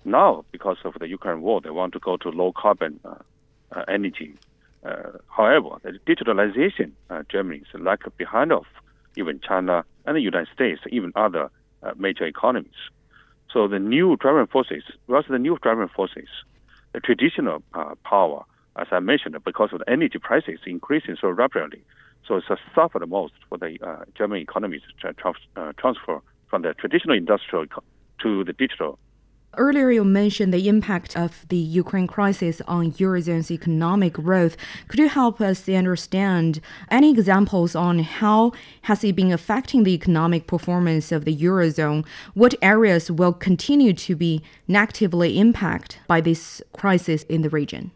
[0.03, 3.15] Now, because of the Ukraine war, they want to go to low carbon uh,
[3.71, 4.33] uh, energy.
[4.83, 8.65] Uh, however, the digitalization, uh, Germany is like behind of
[9.15, 11.49] even China and the United States, even other
[11.81, 12.81] uh, major economies.
[13.55, 16.27] So the new driving forces, rather the new driving forces,
[16.93, 18.43] the traditional uh, power,
[18.77, 21.81] as I mentioned, because of the energy prices increasing so rapidly,
[22.27, 26.63] so it's suffered the most for the uh, German economy to tra- uh, transfer from
[26.63, 27.65] the traditional industrial
[28.21, 28.99] to the digital
[29.57, 34.57] Earlier, you mentioned the impact of the Ukraine crisis on Eurozone's economic growth.
[34.87, 36.59] Could you help us understand
[36.91, 38.51] any examples on how
[38.83, 42.05] has it been affecting the economic performance of the Eurozone?
[42.33, 47.91] What areas will continue to be negatively impacted by this crisis in the region?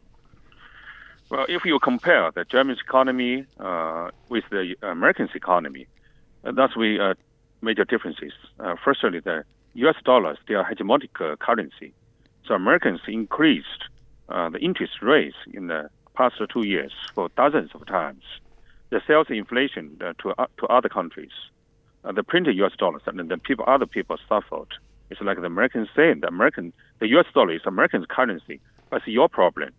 [1.29, 5.87] Well, if you compare the German economy uh, with the American economy,
[6.43, 7.13] uh, thus we uh,
[7.61, 8.33] major differences.
[8.59, 9.43] Uh, firstly, the
[9.75, 9.95] U.S.
[10.03, 11.93] dollars, a hegemonic currency,
[12.45, 13.83] so Americans increased
[14.29, 18.23] uh, the interest rates in the past two years for dozens of times.
[18.89, 21.31] The sales inflation uh, to uh, to other countries,
[22.03, 22.71] uh, the printed U.S.
[22.77, 24.67] dollars, and then people other people suffered.
[25.11, 27.25] It's like the Americans saying the American the U.S.
[27.33, 29.69] dollar is American currency, That's your problem.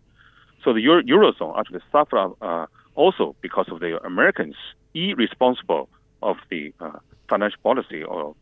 [0.63, 4.55] So the Euro- eurozone actually suffered uh, also because of the Americans
[4.93, 5.89] irresponsible
[6.21, 8.35] of the uh, financial policy or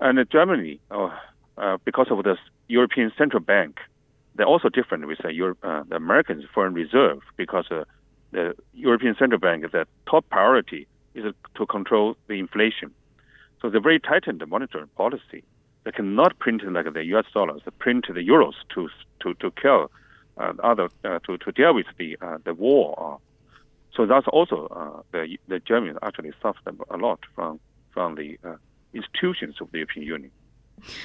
[0.00, 1.10] and Germany uh,
[1.58, 2.36] uh, because of the
[2.68, 3.80] European Central Bank
[4.34, 7.84] they're also different with the, Europe, uh, the American Foreign Reserve because uh,
[8.30, 12.90] the European Central Bank, the top priority is to control the inflation.
[13.60, 15.42] So they very tightened the monetary policy.
[15.84, 17.26] They cannot print like the U.S.
[17.34, 18.88] dollars, they print the euros to
[19.20, 19.90] to to kill
[20.38, 23.18] uh, other uh, to to deal with the uh, the war.
[23.94, 27.60] so that's also uh, the the Germans actually suffered a lot from
[27.92, 28.38] from the
[28.94, 30.30] institutions of the European Union.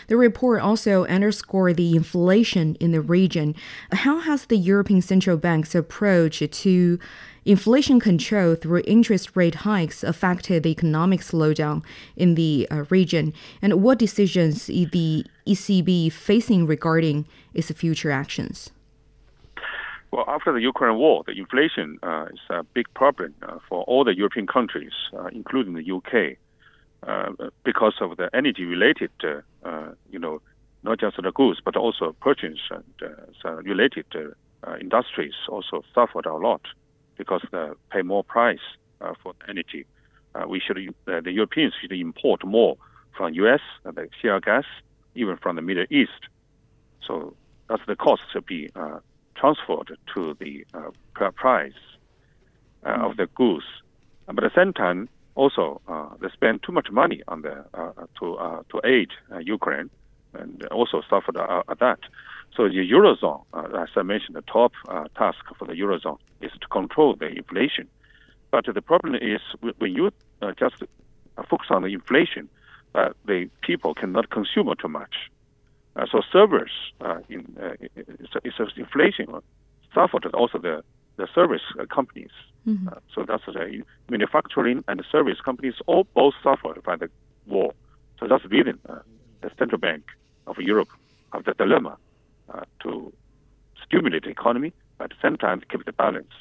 [0.08, 3.56] The report also underscored the inflation in the region.
[3.92, 7.00] How has the European Central Bank's approach to
[7.46, 11.84] inflation control through interest rate hikes affected the economic slowdown
[12.16, 13.34] in the uh, region?
[13.62, 18.72] And what decisions is the ECB facing regarding its future actions?
[20.12, 24.06] Well, after the Ukraine war, the inflation uh, is a big problem uh, for all
[24.06, 26.38] the European countries, uh, including the UK.
[27.06, 27.32] Uh,
[27.64, 30.42] because of the energy-related, uh, uh, you know,
[30.84, 34.06] not just the goods, but also purchase and related
[34.80, 36.62] industries also suffered a lot
[37.18, 38.60] because they pay more price
[39.22, 39.86] for energy.
[40.48, 42.76] we should, the Europeans should import more
[43.16, 44.66] from U.S., the shale gas,
[45.16, 46.30] even from the Middle East.
[47.06, 47.36] So
[47.70, 49.00] that's the cost to be uh,
[49.36, 51.74] transferred to the uh, price
[52.86, 53.66] uh, of the goods.
[54.26, 57.92] But at the same time, also uh, they spend too much money on the uh,
[57.98, 59.90] uh to uh, to aid uh, Ukraine,
[60.34, 62.00] and also suffered uh, at that.
[62.56, 63.44] So the eurozone,
[63.84, 64.72] as I mentioned, the top
[65.18, 67.90] task for the eurozone is to control the inflation.
[68.50, 69.42] But the problem is
[69.78, 70.12] when you
[70.58, 70.76] just
[71.50, 72.48] focus on the inflation,
[72.94, 75.16] the people cannot consume too much.
[76.12, 76.72] So servers
[77.28, 79.28] in uh, it's, it's inflation
[79.94, 80.82] suffered also the
[81.18, 82.32] the service companies.
[82.68, 82.88] Mm-hmm.
[82.88, 87.10] Uh, so that's the manufacturing and the service companies all both suffered by the
[87.48, 87.74] war.
[88.20, 89.00] So that's reason uh,
[89.42, 90.04] the central bank
[90.48, 90.90] of Europe
[91.32, 91.98] have the dilemma
[92.54, 93.14] uh, to
[93.84, 96.32] stimulate the economy, but at the same time keep the balance.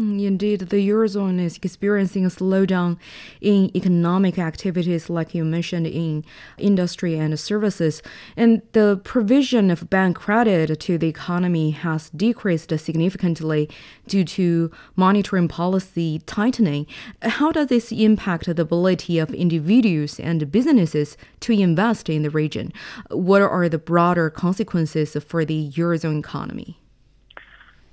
[0.00, 2.96] Mm, indeed, the Eurozone is experiencing a slowdown
[3.42, 6.24] in economic activities, like you mentioned, in
[6.56, 8.02] industry and services.
[8.34, 13.68] And the provision of bank credit to the economy has decreased significantly
[14.06, 16.86] due to monetary policy tightening.
[17.20, 22.72] How does this impact the ability of individuals and businesses to invest in the region?
[23.10, 26.78] What are the broader consequences for the Eurozone economy?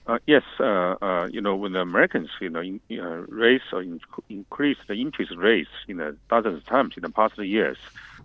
[0.07, 3.81] Uh, yes, uh, uh, you know, when the Americans, you know, in, uh, raise or
[3.81, 7.77] in, increase the interest rates in the dozens of times in the past years,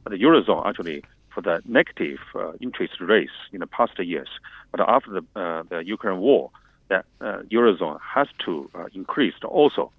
[0.05, 1.03] the eurozone actually
[1.35, 4.29] for the negative uh, interest rates in the past years.
[4.71, 6.51] But after the uh, the Ukraine war,
[6.87, 9.91] that eurozone has to increase also.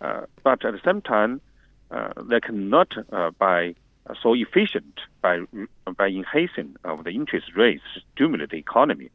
[0.00, 1.42] but at the same time,
[2.30, 2.94] they cannot
[3.38, 3.74] by
[4.22, 5.42] so efficient by
[5.98, 9.10] by enhancing of the interest rates stimulate the economy.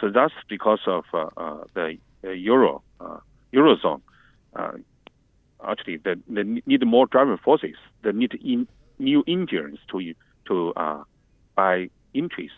[0.00, 3.18] So that's because of uh, uh, the euro uh,
[3.52, 4.02] eurozone.
[5.66, 7.76] actually, they, they need more driving forces.
[8.02, 8.66] They need in,
[8.98, 10.14] new engines to
[10.46, 10.72] to
[11.56, 12.52] by increase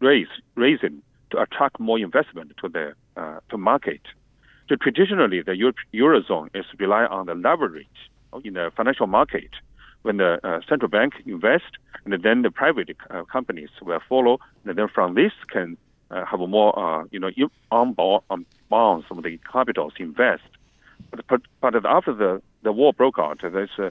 [0.00, 2.94] raise raising to attract more investment to the
[3.50, 4.00] to market.
[4.68, 7.86] So traditionally, the Euro- eurozone is rely on the leverage
[8.44, 9.50] in the financial market
[10.02, 11.72] when the uh, central bank invest,
[12.04, 15.76] and then the private uh, companies will follow, and then from this can
[16.10, 17.30] uh, have more, uh, you know,
[17.70, 20.42] on bonds of the capitals invest.
[21.28, 23.90] But, but after the, the war broke out, there's uh,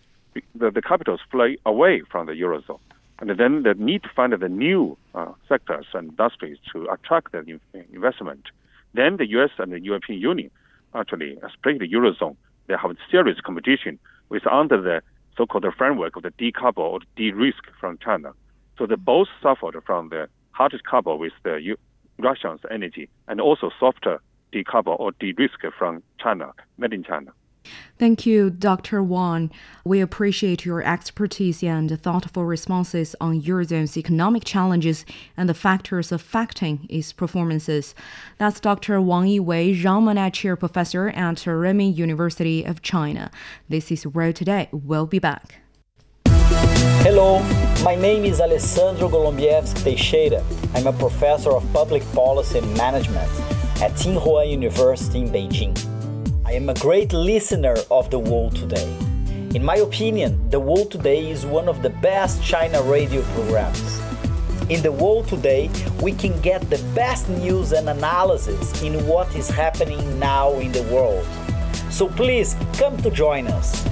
[0.56, 2.80] the, the capitals fly away from the eurozone,
[3.20, 7.60] and then they need to find the new uh, sectors and industries to attract the
[7.92, 8.46] investment.
[8.94, 9.52] Then the U.S.
[9.58, 10.52] and the European Union
[10.96, 12.36] actually, especially the eurozone,
[12.68, 14.00] they have serious competition
[14.30, 15.02] with under the
[15.38, 18.34] so-called framework of the decouple or de-risk from China.
[18.78, 21.76] So they both suffered from the hardest couple with the
[22.20, 24.22] Russia's energy and also softer
[24.54, 27.32] decouple or de-risk from China, made in China.
[27.98, 29.04] Thank you, Dr.
[29.04, 29.52] Wang.
[29.84, 35.06] We appreciate your expertise and thoughtful responses on Eurozone's economic challenges
[35.36, 37.94] and the factors affecting its performances.
[38.38, 39.02] That's Dr.
[39.02, 43.30] Wang Yiwei, Jean Monnet Chair Professor at Renmin University of China.
[43.68, 44.70] This is World Today.
[44.72, 45.60] We'll be back.
[46.50, 47.44] Hello,
[47.84, 50.44] my name is Alessandro Golombiewski Teixeira.
[50.74, 53.30] I'm a professor of public policy and management
[53.84, 55.78] at Tsinghua University in Beijing.
[56.46, 58.92] I am a great listener of The World Today.
[59.54, 64.00] In my opinion, The World Today is one of the best China radio programs.
[64.70, 65.70] In The World Today,
[66.02, 70.82] we can get the best news and analysis in what is happening now in the
[70.92, 71.28] world.
[71.92, 73.86] So please come to join us.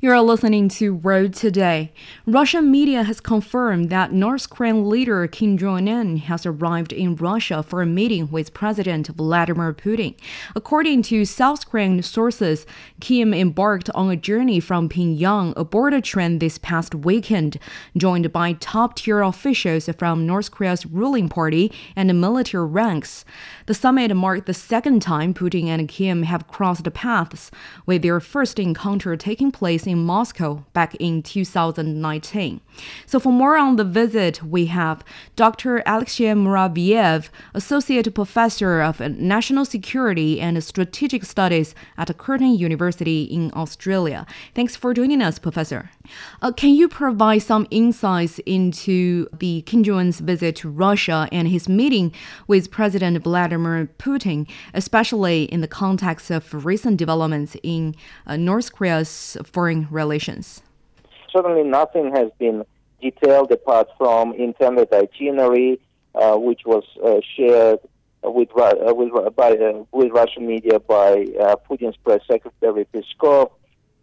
[0.00, 1.92] You're listening to World Today.
[2.24, 7.64] Russian media has confirmed that North Korean leader Kim Jong un has arrived in Russia
[7.64, 10.14] for a meeting with President Vladimir Putin.
[10.54, 12.64] According to South Korean sources,
[13.00, 17.58] Kim embarked on a journey from Pyongyang aboard a train this past weekend,
[17.96, 23.24] joined by top tier officials from North Korea's ruling party and military ranks.
[23.68, 27.50] The summit marked the second time Putin and Kim have crossed paths,
[27.84, 32.62] with their first encounter taking place in Moscow back in 2019.
[33.04, 35.04] So, for more on the visit, we have
[35.36, 35.82] Dr.
[35.84, 44.24] Alexey Muraviev, Associate Professor of National Security and Strategic Studies at Curtin University in Australia.
[44.54, 45.90] Thanks for joining us, Professor.
[46.42, 51.48] Uh, can you provide some insights into the Kim Jong un's visit to Russia and
[51.48, 52.12] his meeting
[52.46, 57.94] with President Vladimir Putin, especially in the context of recent developments in
[58.26, 60.62] uh, North Korea's foreign relations?
[61.32, 62.64] Certainly, nothing has been
[63.00, 65.80] detailed apart from intended itinerary,
[66.14, 67.78] uh, which was uh, shared
[68.22, 71.26] with uh, with by uh, with Russian media by
[71.68, 73.50] Putin's press secretary Peskov.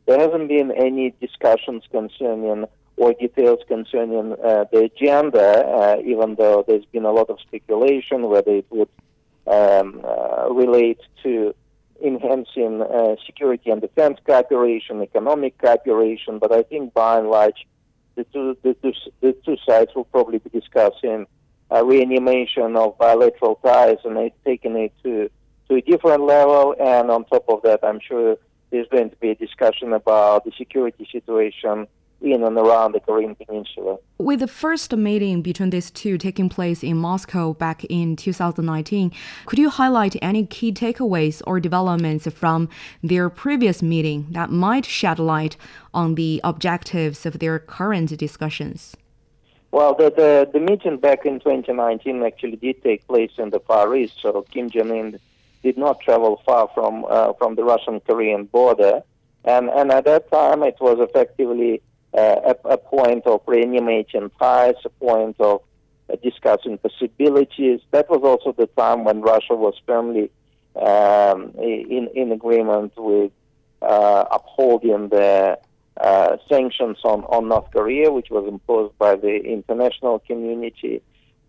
[0.06, 2.66] There hasn't been any discussions concerning
[2.98, 8.30] or details concerning uh, the agenda, uh, even though there's been a lot of speculation
[8.30, 8.90] whether it would
[9.48, 11.54] um, uh, relate to
[12.04, 16.40] enhancing uh, security and defense cooperation, economic cooperation.
[16.40, 17.68] But I think by and large,
[18.16, 21.28] the two, the two, the two sides will probably be discussing
[21.72, 25.30] reanimation of bilateral ties and taking it to,
[25.68, 26.74] to a different level.
[26.80, 28.38] And on top of that, I'm sure
[28.76, 31.88] there's going to be a discussion about the security situation
[32.22, 33.98] in and around the Korean Peninsula.
[34.18, 39.14] With the first meeting between these two taking place in Moscow back in 2019,
[39.46, 42.68] could you highlight any key takeaways or developments from
[43.02, 45.56] their previous meeting that might shed light
[45.94, 48.98] on the objectives of their current discussions?
[49.72, 53.96] Well, the, the, the meeting back in 2019 actually did take place in the Far
[53.96, 55.20] East, so Kim Jong un
[55.66, 59.02] did not travel far from uh, from the Russian-Korean border,
[59.44, 61.82] and and at that time it was effectively
[62.14, 65.62] uh, a, a, point of reanimating ties, a point of
[66.10, 67.80] uh, discussing possibilities.
[67.90, 70.30] That was also the time when Russia was firmly
[70.76, 73.32] um, in in agreement with
[73.82, 75.58] uh, upholding the
[76.00, 81.02] uh, sanctions on, on North Korea, which was imposed by the international community.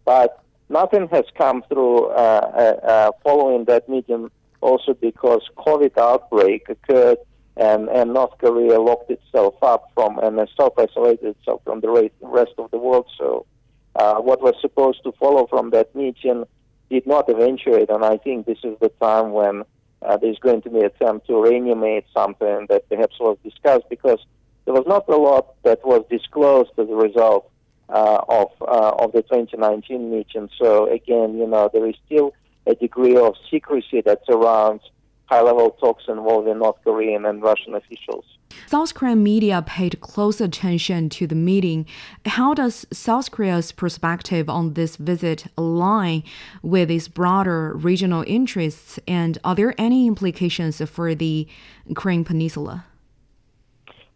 [0.05, 2.51] But nothing has come through uh,
[2.83, 7.19] uh, uh, following that meeting, also because COVID outbreak occurred
[7.57, 12.71] and, and North Korea locked itself up from and self-isolated itself from the rest of
[12.71, 13.07] the world.
[13.17, 13.47] So
[13.95, 16.45] uh, what was supposed to follow from that meeting
[16.91, 19.65] did not eventuate, and I think this is the time when
[20.03, 24.21] uh, there's going to be an attempt to reanimate something that perhaps was discussed because
[24.65, 27.51] there was not a lot that was disclosed as a result
[27.89, 30.49] uh, of uh, of the 2019 meeting.
[30.61, 32.35] So again, you know, there is still
[32.67, 34.83] a degree of secrecy that surrounds
[35.27, 38.25] high-level talks involving North Korean and Russian officials.
[38.67, 41.85] South Korean media paid close attention to the meeting.
[42.25, 46.23] How does South Korea's perspective on this visit align
[46.63, 51.49] with its broader regional interests, and are there any implications for the
[51.95, 52.85] Korean Peninsula?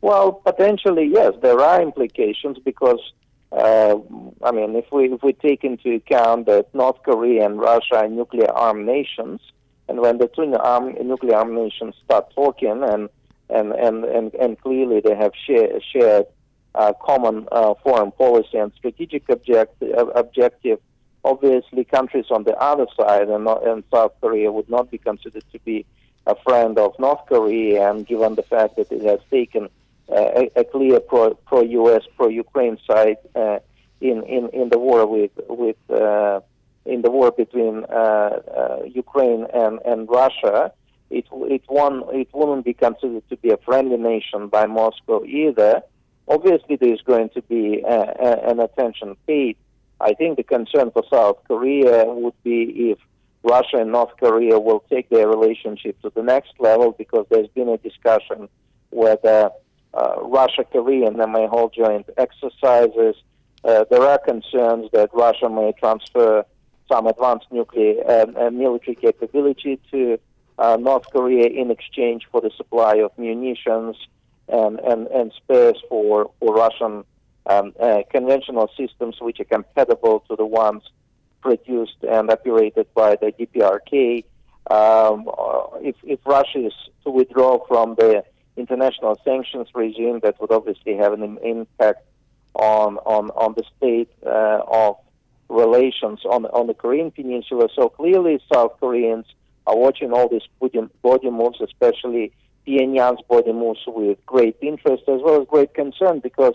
[0.01, 3.01] Well, potentially, yes, there are implications because
[3.53, 3.97] uh,
[4.43, 8.09] I mean, if we if we take into account that North Korea and Russia are
[8.09, 9.41] nuclear armed nations,
[9.89, 13.09] and when the two arm, nuclear armed nations start talking, and
[13.49, 16.27] and and and, and clearly they have share, shared
[16.75, 19.83] uh, common uh, foreign policy and strategic object,
[20.15, 20.79] objective,
[21.25, 25.59] obviously countries on the other side and, and South Korea would not be considered to
[25.61, 25.85] be
[26.27, 29.69] a friend of North Korea, and given the fact that it has taken
[30.11, 33.59] a, a, clear pro, pro-U.S., pro-Ukraine side uh,
[34.01, 36.41] in, in in the war with with uh,
[36.85, 40.73] in the war between uh, Ukraine and and Russia.
[41.11, 45.83] It it won it wouldn't be considered to be a friendly nation by Moscow either.
[46.29, 49.57] Obviously, there's going to be an attention paid.
[50.01, 52.99] I think the concern for South Korea would be if
[53.43, 57.69] Russia and North Korea will take their relationship to the next level because there's been
[57.69, 58.49] a discussion
[58.91, 59.51] whether
[59.95, 63.17] uh, Russia Korea and they may hold joint exercises.
[63.65, 66.45] Uh, there are concerns that Russia may transfer
[66.89, 70.19] some advanced nuclear uh, military capability to
[70.59, 73.97] uh, North Korea in exchange for the supply of munitions
[74.49, 77.05] and, and, and spares for, for Russian
[77.47, 80.83] um, uh, conventional systems which are compatible to the ones
[81.41, 84.25] produced and operated by the DPRK.
[84.71, 85.29] Um,
[85.81, 86.75] if, if Russia is
[87.05, 88.25] to withdraw from the
[88.57, 92.03] international sanctions regime, that would obviously have an impact
[92.55, 94.97] on on, on the state uh, of
[95.49, 97.69] relations on on the Korean Peninsula.
[97.75, 99.27] So clearly, South Koreans
[99.67, 102.33] are watching all these body moves, especially
[102.67, 106.55] Pyongyang's body moves, with great interest as well as great concern, because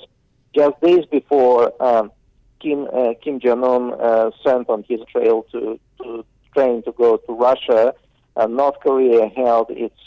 [0.54, 2.12] just days before um,
[2.60, 7.18] Kim uh, Kim Jong Un uh, sent on his trail to to train to go
[7.18, 7.94] to Russia,
[8.36, 10.00] uh, North Korea held its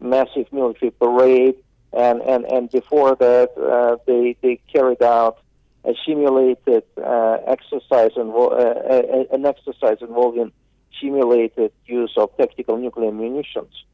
[0.00, 1.56] massive military parade,
[1.92, 5.38] and and and before that, uh, they they carried out
[5.84, 10.52] a simulated uh, exercise invo- uh, an exercise involving
[11.00, 13.84] simulated use of tactical nuclear munitions.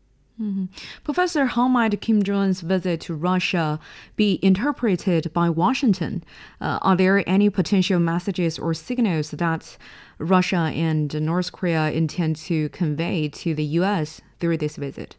[0.41, 0.67] Mm-hmm.
[1.03, 3.81] Professor, how might Kim Jong un's visit to Russia
[4.17, 6.23] be interpreted by Washington?
[6.61, 9.79] Uh, are there any potential messages or signals that
[10.19, 14.21] Russia and North Korea intend to convey to the U.S.
[14.39, 15.17] through this visit?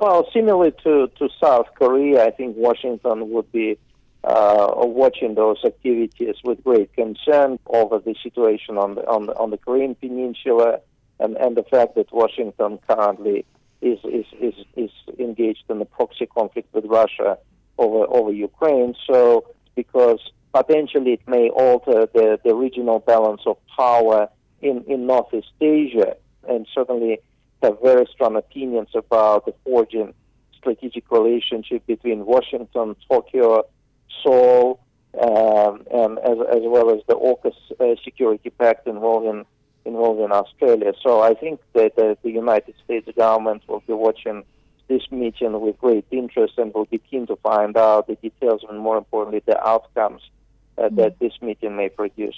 [0.00, 3.78] Well, similarly to, to South Korea, I think Washington would be
[4.24, 9.50] uh, watching those activities with great concern over the situation on the on the, on
[9.50, 10.80] the Korean Peninsula
[11.18, 13.44] and, and the fact that Washington currently
[13.80, 17.36] is, is, is, is engaged in a proxy conflict with Russia
[17.78, 18.94] over over Ukraine.
[19.06, 20.20] So because
[20.52, 24.28] potentially it may alter the, the regional balance of power
[24.60, 26.16] in, in Northeast Asia
[26.48, 27.18] and certainly
[27.62, 30.14] have very strong opinions about the forging
[30.56, 33.64] strategic relationship between Washington, Tokyo,
[34.22, 34.80] Seoul,
[35.20, 39.44] um, and as, as well as the AUKUS uh, security pact involving
[39.84, 40.92] involving Australia.
[41.02, 44.44] So I think that uh, the United States government will be watching
[44.88, 48.78] this meeting with great interest and will be keen to find out the details and,
[48.78, 50.22] more importantly, the outcomes
[50.78, 52.36] uh, that this meeting may produce.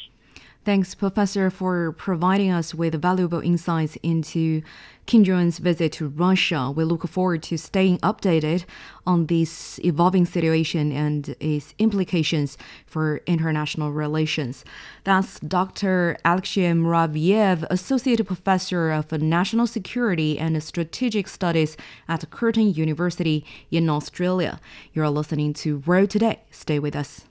[0.64, 4.62] Thanks, Professor, for providing us with valuable insights into
[5.04, 6.72] Kim Jong un's visit to Russia.
[6.74, 8.64] We look forward to staying updated
[9.06, 12.56] on this evolving situation and its implications
[12.86, 14.64] for international relations.
[15.04, 16.16] That's Dr.
[16.24, 21.76] Alexey Muraviev, Associate Professor of National Security and Strategic Studies
[22.08, 24.58] at Curtin University in Australia.
[24.94, 26.40] You're listening to World Today.
[26.50, 27.26] Stay with us.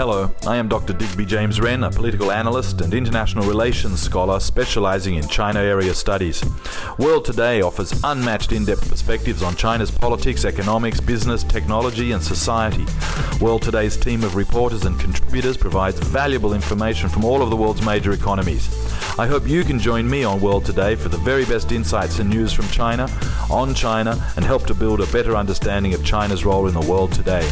[0.00, 0.94] Hello, I am Dr.
[0.94, 6.42] Digby James Wren, a political analyst and international relations scholar specializing in China area studies.
[6.96, 12.86] World Today offers unmatched in depth perspectives on China's politics, economics, business, technology, and society.
[13.44, 17.84] World Today's team of reporters and contributors provides valuable information from all of the world's
[17.84, 18.70] major economies.
[19.18, 22.30] I hope you can join me on World Today for the very best insights and
[22.30, 23.06] news from China,
[23.50, 27.12] on China, and help to build a better understanding of China's role in the world
[27.12, 27.46] today.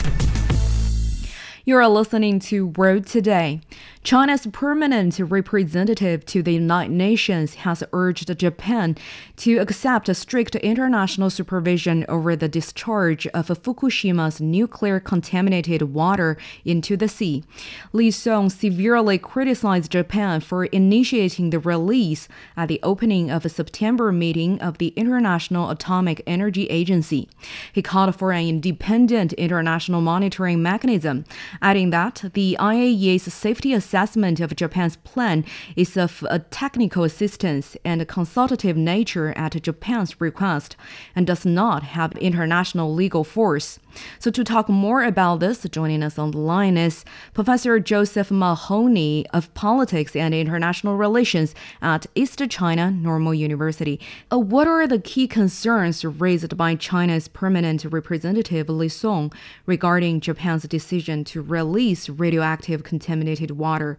[1.69, 3.61] You are listening to World Today.
[4.05, 8.97] China's permanent representative to the United Nations has urged Japan
[9.37, 17.09] to accept strict international supervision over the discharge of Fukushima's nuclear contaminated water into the
[17.09, 17.45] sea.
[17.93, 24.13] Li Song severely criticized Japan for initiating the release at the opening of a September
[24.13, 27.29] meeting of the International Atomic Energy Agency.
[27.73, 31.25] He called for an independent international monitoring mechanism,
[31.61, 35.45] adding that the IAEA's safety assessment assessment of Japan's plan
[35.75, 40.77] is of a technical assistance and consultative nature at Japan's request
[41.17, 43.81] and does not have international legal force.
[44.19, 49.27] So, to talk more about this, joining us on the line is Professor Joseph Mahoney
[49.33, 54.01] of Politics and International Relations at East China Normal University.
[54.33, 59.33] Uh, what are the key concerns raised by China's permanent representative Li Song
[59.67, 63.99] regarding Japan's decision to release radioactive contaminated water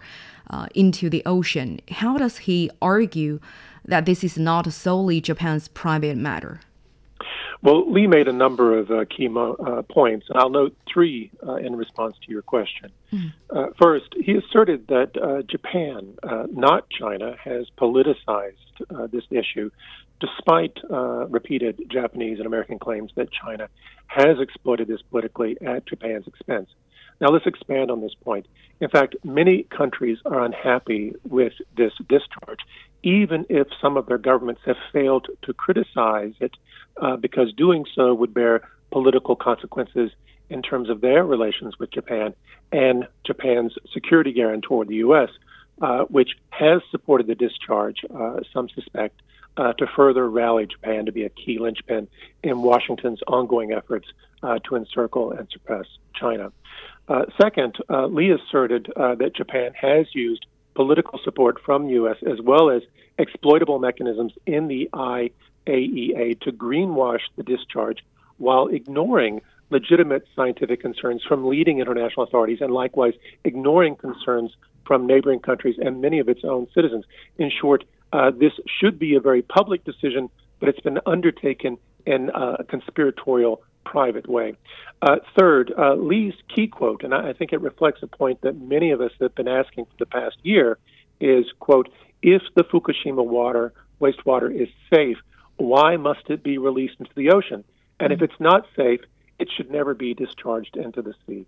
[0.49, 1.79] uh, into the ocean?
[1.89, 3.39] How does he argue
[3.85, 6.61] that this is not solely Japan's private matter?
[7.61, 11.29] Well, Li made a number of uh, key mo- uh, points, and I'll note three
[11.45, 12.91] uh, in response to your question.
[13.11, 13.75] Mm.
[13.77, 18.55] first, he asserted that uh, Japan, uh, not China, has politicized
[19.11, 19.69] this issue,
[20.21, 20.77] despite
[21.29, 23.67] repeated Japanese and American claims that China
[24.07, 26.69] has exploited this politically at Japan's expense.
[27.21, 28.47] Now, let's expand on this point.
[28.79, 32.61] In fact, many countries are unhappy with this discharge,
[33.03, 36.55] even if some of their governments have failed to criticize it,
[37.01, 40.11] uh, because doing so would bear political consequences
[40.49, 42.33] in terms of their relations with Japan
[42.71, 45.29] and Japan's security guarantor, the U.S.,
[45.81, 49.21] uh, which has supported the discharge, uh, some suspect,
[49.57, 52.07] uh, to further rally Japan to be a key linchpin
[52.43, 54.07] in Washington's ongoing efforts
[54.43, 56.51] uh, to encircle and suppress China.
[57.07, 60.45] Uh, second, Li asserted that Japan has used
[60.79, 62.15] political support from U.S.
[62.25, 62.81] as well as
[63.17, 67.97] exploitable mechanisms in the IAEA to greenwash the discharge
[68.37, 73.13] while ignoring legitimate scientific concerns from leading international authorities and likewise
[73.43, 74.55] ignoring concerns
[74.85, 77.03] from neighboring countries and many of its own citizens.
[77.37, 80.29] In short, uh, this should be a very public decision,
[80.61, 84.53] but it's been undertaken in a conspiratorial, private way.
[85.01, 88.55] Uh, third, uh, Li's key quote, and I, I think it reflects a point that
[88.59, 90.77] many of us have been asking for the past year,
[91.19, 91.89] is quote,
[92.21, 95.17] if the Fukushima water, wastewater is safe,
[95.57, 97.63] why must it be released into the ocean?
[97.99, 99.01] And if it's not safe,
[99.39, 101.45] it should never be discharged into the sea.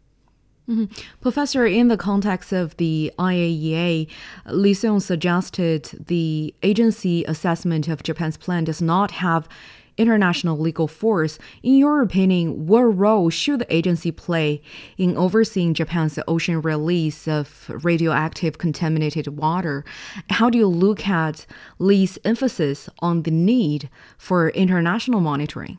[0.69, 0.85] Mm-hmm.
[1.21, 4.07] Professor, in the context of the IAEA,
[4.47, 9.49] Li Song suggested the agency assessment of Japan's plan does not have
[9.97, 11.39] international legal force.
[11.63, 14.61] In your opinion, what role should the agency play
[14.97, 19.83] in overseeing Japan's ocean release of radioactive contaminated water?
[20.29, 21.45] How do you look at
[21.79, 25.77] Li's emphasis on the need for international monitoring?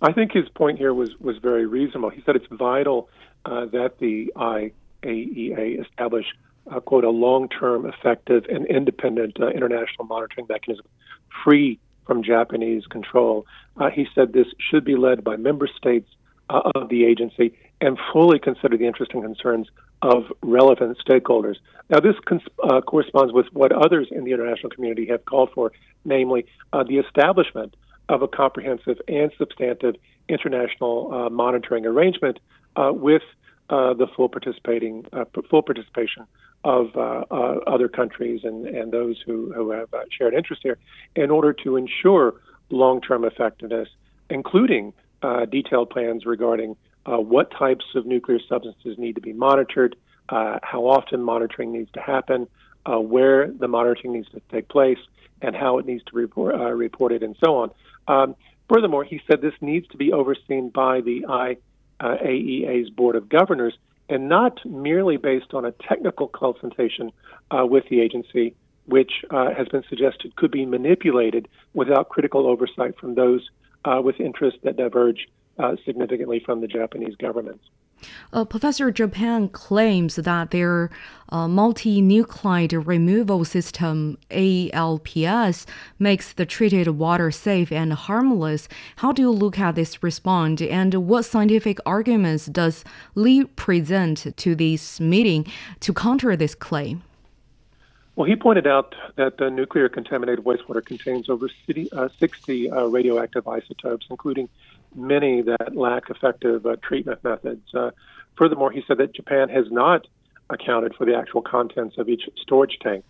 [0.00, 2.10] I think his point here was, was very reasonable.
[2.10, 3.08] He said it's vital
[3.44, 6.26] uh, that the IAEA establish,
[6.70, 10.84] uh, quote, a long term, effective, and independent uh, international monitoring mechanism
[11.44, 13.46] free from Japanese control.
[13.76, 16.08] Uh, he said this should be led by member states
[16.50, 19.68] uh, of the agency and fully consider the interests and concerns
[20.02, 21.56] of relevant stakeholders.
[21.88, 25.72] Now, this cons- uh, corresponds with what others in the international community have called for,
[26.04, 27.74] namely the establishment
[28.08, 29.96] of a comprehensive and substantive
[30.28, 32.38] international uh, monitoring arrangement
[32.76, 33.22] uh, with
[33.70, 36.26] uh, the full participating uh, full participation
[36.64, 40.78] of uh, uh, other countries and, and those who, who have uh, shared interest here
[41.16, 42.34] in order to ensure
[42.70, 43.88] long-term effectiveness,
[44.30, 44.92] including
[45.22, 49.96] uh, detailed plans regarding uh, what types of nuclear substances need to be monitored,
[50.28, 52.46] how often monitoring needs to happen,
[52.86, 54.98] where the monitoring needs to take place,
[55.42, 57.70] and how it needs to be report, reported, and so on.
[58.08, 58.36] Um,
[58.72, 61.26] furthermore, he said this needs to be overseen by the
[62.00, 63.74] IAEA's Board of Governors
[64.12, 67.10] and not merely based on a technical consultation
[67.50, 68.54] uh, with the agency,
[68.84, 73.48] which uh, has been suggested could be manipulated without critical oversight from those
[73.86, 77.60] uh, with interests that diverge uh, significantly from the Japanese government.
[78.32, 80.90] Uh, Professor Japan claims that their
[81.28, 85.66] uh, multi-nuclide removal system ALPS
[85.98, 88.68] makes the treated water safe and harmless.
[88.96, 92.84] How do you look at this response, and what scientific arguments does
[93.14, 95.46] Li present to this meeting
[95.80, 97.02] to counter this claim?
[98.14, 102.84] Well, he pointed out that the nuclear contaminated wastewater contains over 60, uh, 60 uh,
[102.86, 104.50] radioactive isotopes, including
[104.94, 107.62] many that lack effective uh, treatment methods.
[107.74, 107.90] Uh,
[108.36, 110.06] furthermore, he said that Japan has not
[110.50, 113.04] accounted for the actual contents of each storage tank,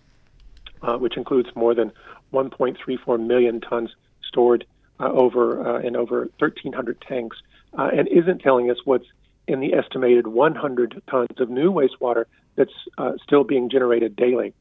[0.82, 1.92] uh, which includes more than
[2.32, 3.90] 1.34 million tons
[4.26, 4.64] stored
[5.00, 7.36] uh, over uh, in over 1,300 tanks,
[7.78, 9.06] uh, and isn't telling us what's
[9.48, 12.72] in the estimated 100 tons of new wastewater that's
[13.22, 14.54] still being generated daily.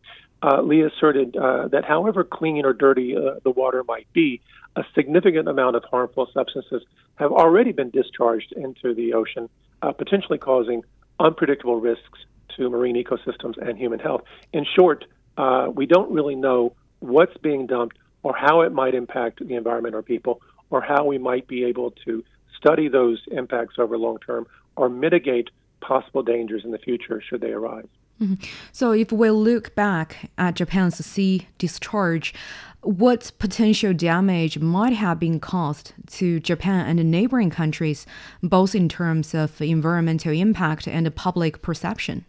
[0.64, 4.42] Li asserted that however clean or dirty the water might be,
[4.76, 6.84] a significant amount of harmful substances
[7.16, 9.50] have already been discharged into the ocean,
[9.82, 10.84] uh, potentially causing
[11.20, 12.20] unpredictable risks
[12.56, 14.22] to marine ecosystems and human health.
[14.54, 15.06] In short,
[15.38, 19.96] uh, we don't really know what's being dumped or how it might impact the environment
[19.96, 22.24] or people, or how we might be able to
[22.56, 24.46] study those impacts over long term
[24.76, 25.50] or mitigate
[25.82, 27.88] possible dangers in the future should they arise.
[28.22, 28.36] Mm-hmm.
[28.72, 32.36] So, if we look back at Japan's sea discharge,
[32.84, 38.08] what potential damage might have been caused to Japan and neighboring countries,
[38.42, 42.26] both in terms of environmental impact and public perception?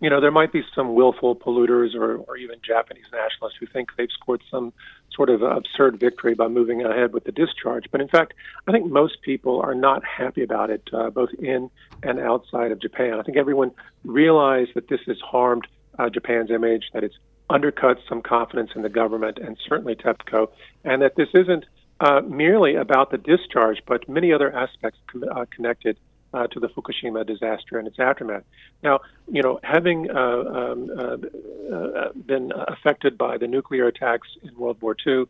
[0.00, 3.90] You know, there might be some willful polluters or, or even Japanese nationalists who think
[3.96, 4.72] they've scored some
[5.12, 7.86] sort of absurd victory by moving ahead with the discharge.
[7.90, 8.34] But in fact,
[8.68, 11.68] I think most people are not happy about it, uh, both in
[12.04, 13.18] and outside of Japan.
[13.18, 13.72] I think everyone
[14.04, 15.66] realized that this has harmed
[15.98, 17.16] uh, Japan's image, that it's
[17.50, 20.50] undercut some confidence in the government and certainly TEPCO,
[20.84, 21.64] and that this isn't
[22.00, 25.98] uh, merely about the discharge, but many other aspects com- uh, connected
[26.34, 28.44] uh, to the Fukushima disaster and its aftermath.
[28.82, 34.54] Now, you know, having uh, um, uh, uh been affected by the nuclear attacks in
[34.56, 35.24] World War II,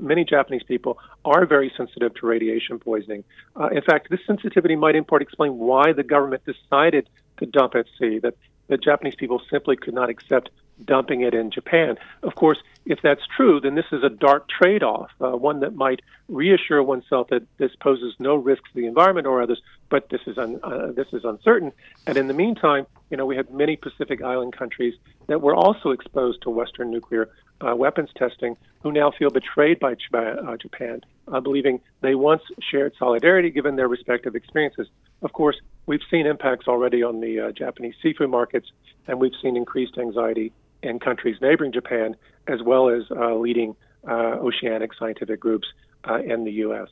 [0.00, 3.24] many Japanese people are very sensitive to radiation poisoning.
[3.72, 7.08] in fact, this sensitivity might in part explain why the government decided
[7.38, 8.20] to dump at sea.
[8.20, 8.34] That
[8.68, 10.50] the Japanese people simply could not accept
[10.84, 11.96] dumping it in Japan.
[12.22, 15.74] Of course, if that's true, then this is a dark trade off, uh, one that
[15.74, 19.60] might reassure oneself that this poses no risk to the environment or others,
[19.90, 21.72] but this is, un, uh, this is uncertain.
[22.06, 24.94] And in the meantime, you know, we have many Pacific Island countries
[25.26, 27.28] that were also exposed to Western nuclear
[27.60, 32.94] uh, weapons testing who now feel betrayed by uh, Japan, uh, believing they once shared
[32.98, 34.88] solidarity given their respective experiences.
[35.22, 38.70] Of course, we've seen impacts already on the uh, Japanese seafood markets,
[39.06, 40.52] and we've seen increased anxiety
[40.82, 42.16] in countries neighboring Japan,
[42.46, 43.76] as well as uh, leading
[44.06, 45.68] uh, oceanic scientific groups
[46.08, 46.88] uh, in the U.S.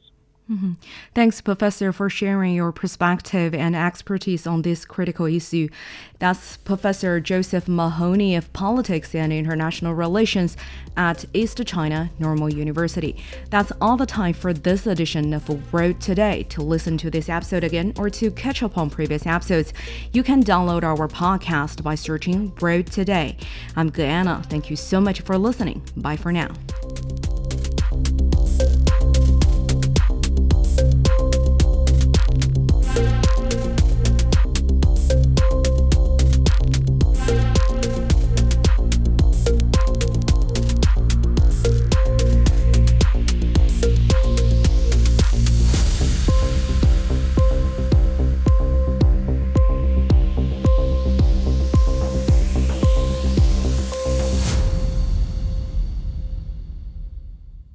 [0.50, 0.74] Mm-hmm.
[1.12, 5.68] Thanks, Professor, for sharing your perspective and expertise on this critical issue.
[6.20, 10.56] That's Professor Joseph Mahoney of Politics and International Relations
[10.96, 13.16] at East China Normal University.
[13.50, 16.44] That's all the time for this edition of World Today.
[16.50, 19.72] To listen to this episode again or to catch up on previous episodes,
[20.12, 23.36] you can download our podcast by searching World Today.
[23.74, 24.44] I'm Guyana.
[24.46, 25.82] Thank you so much for listening.
[25.96, 26.52] Bye for now.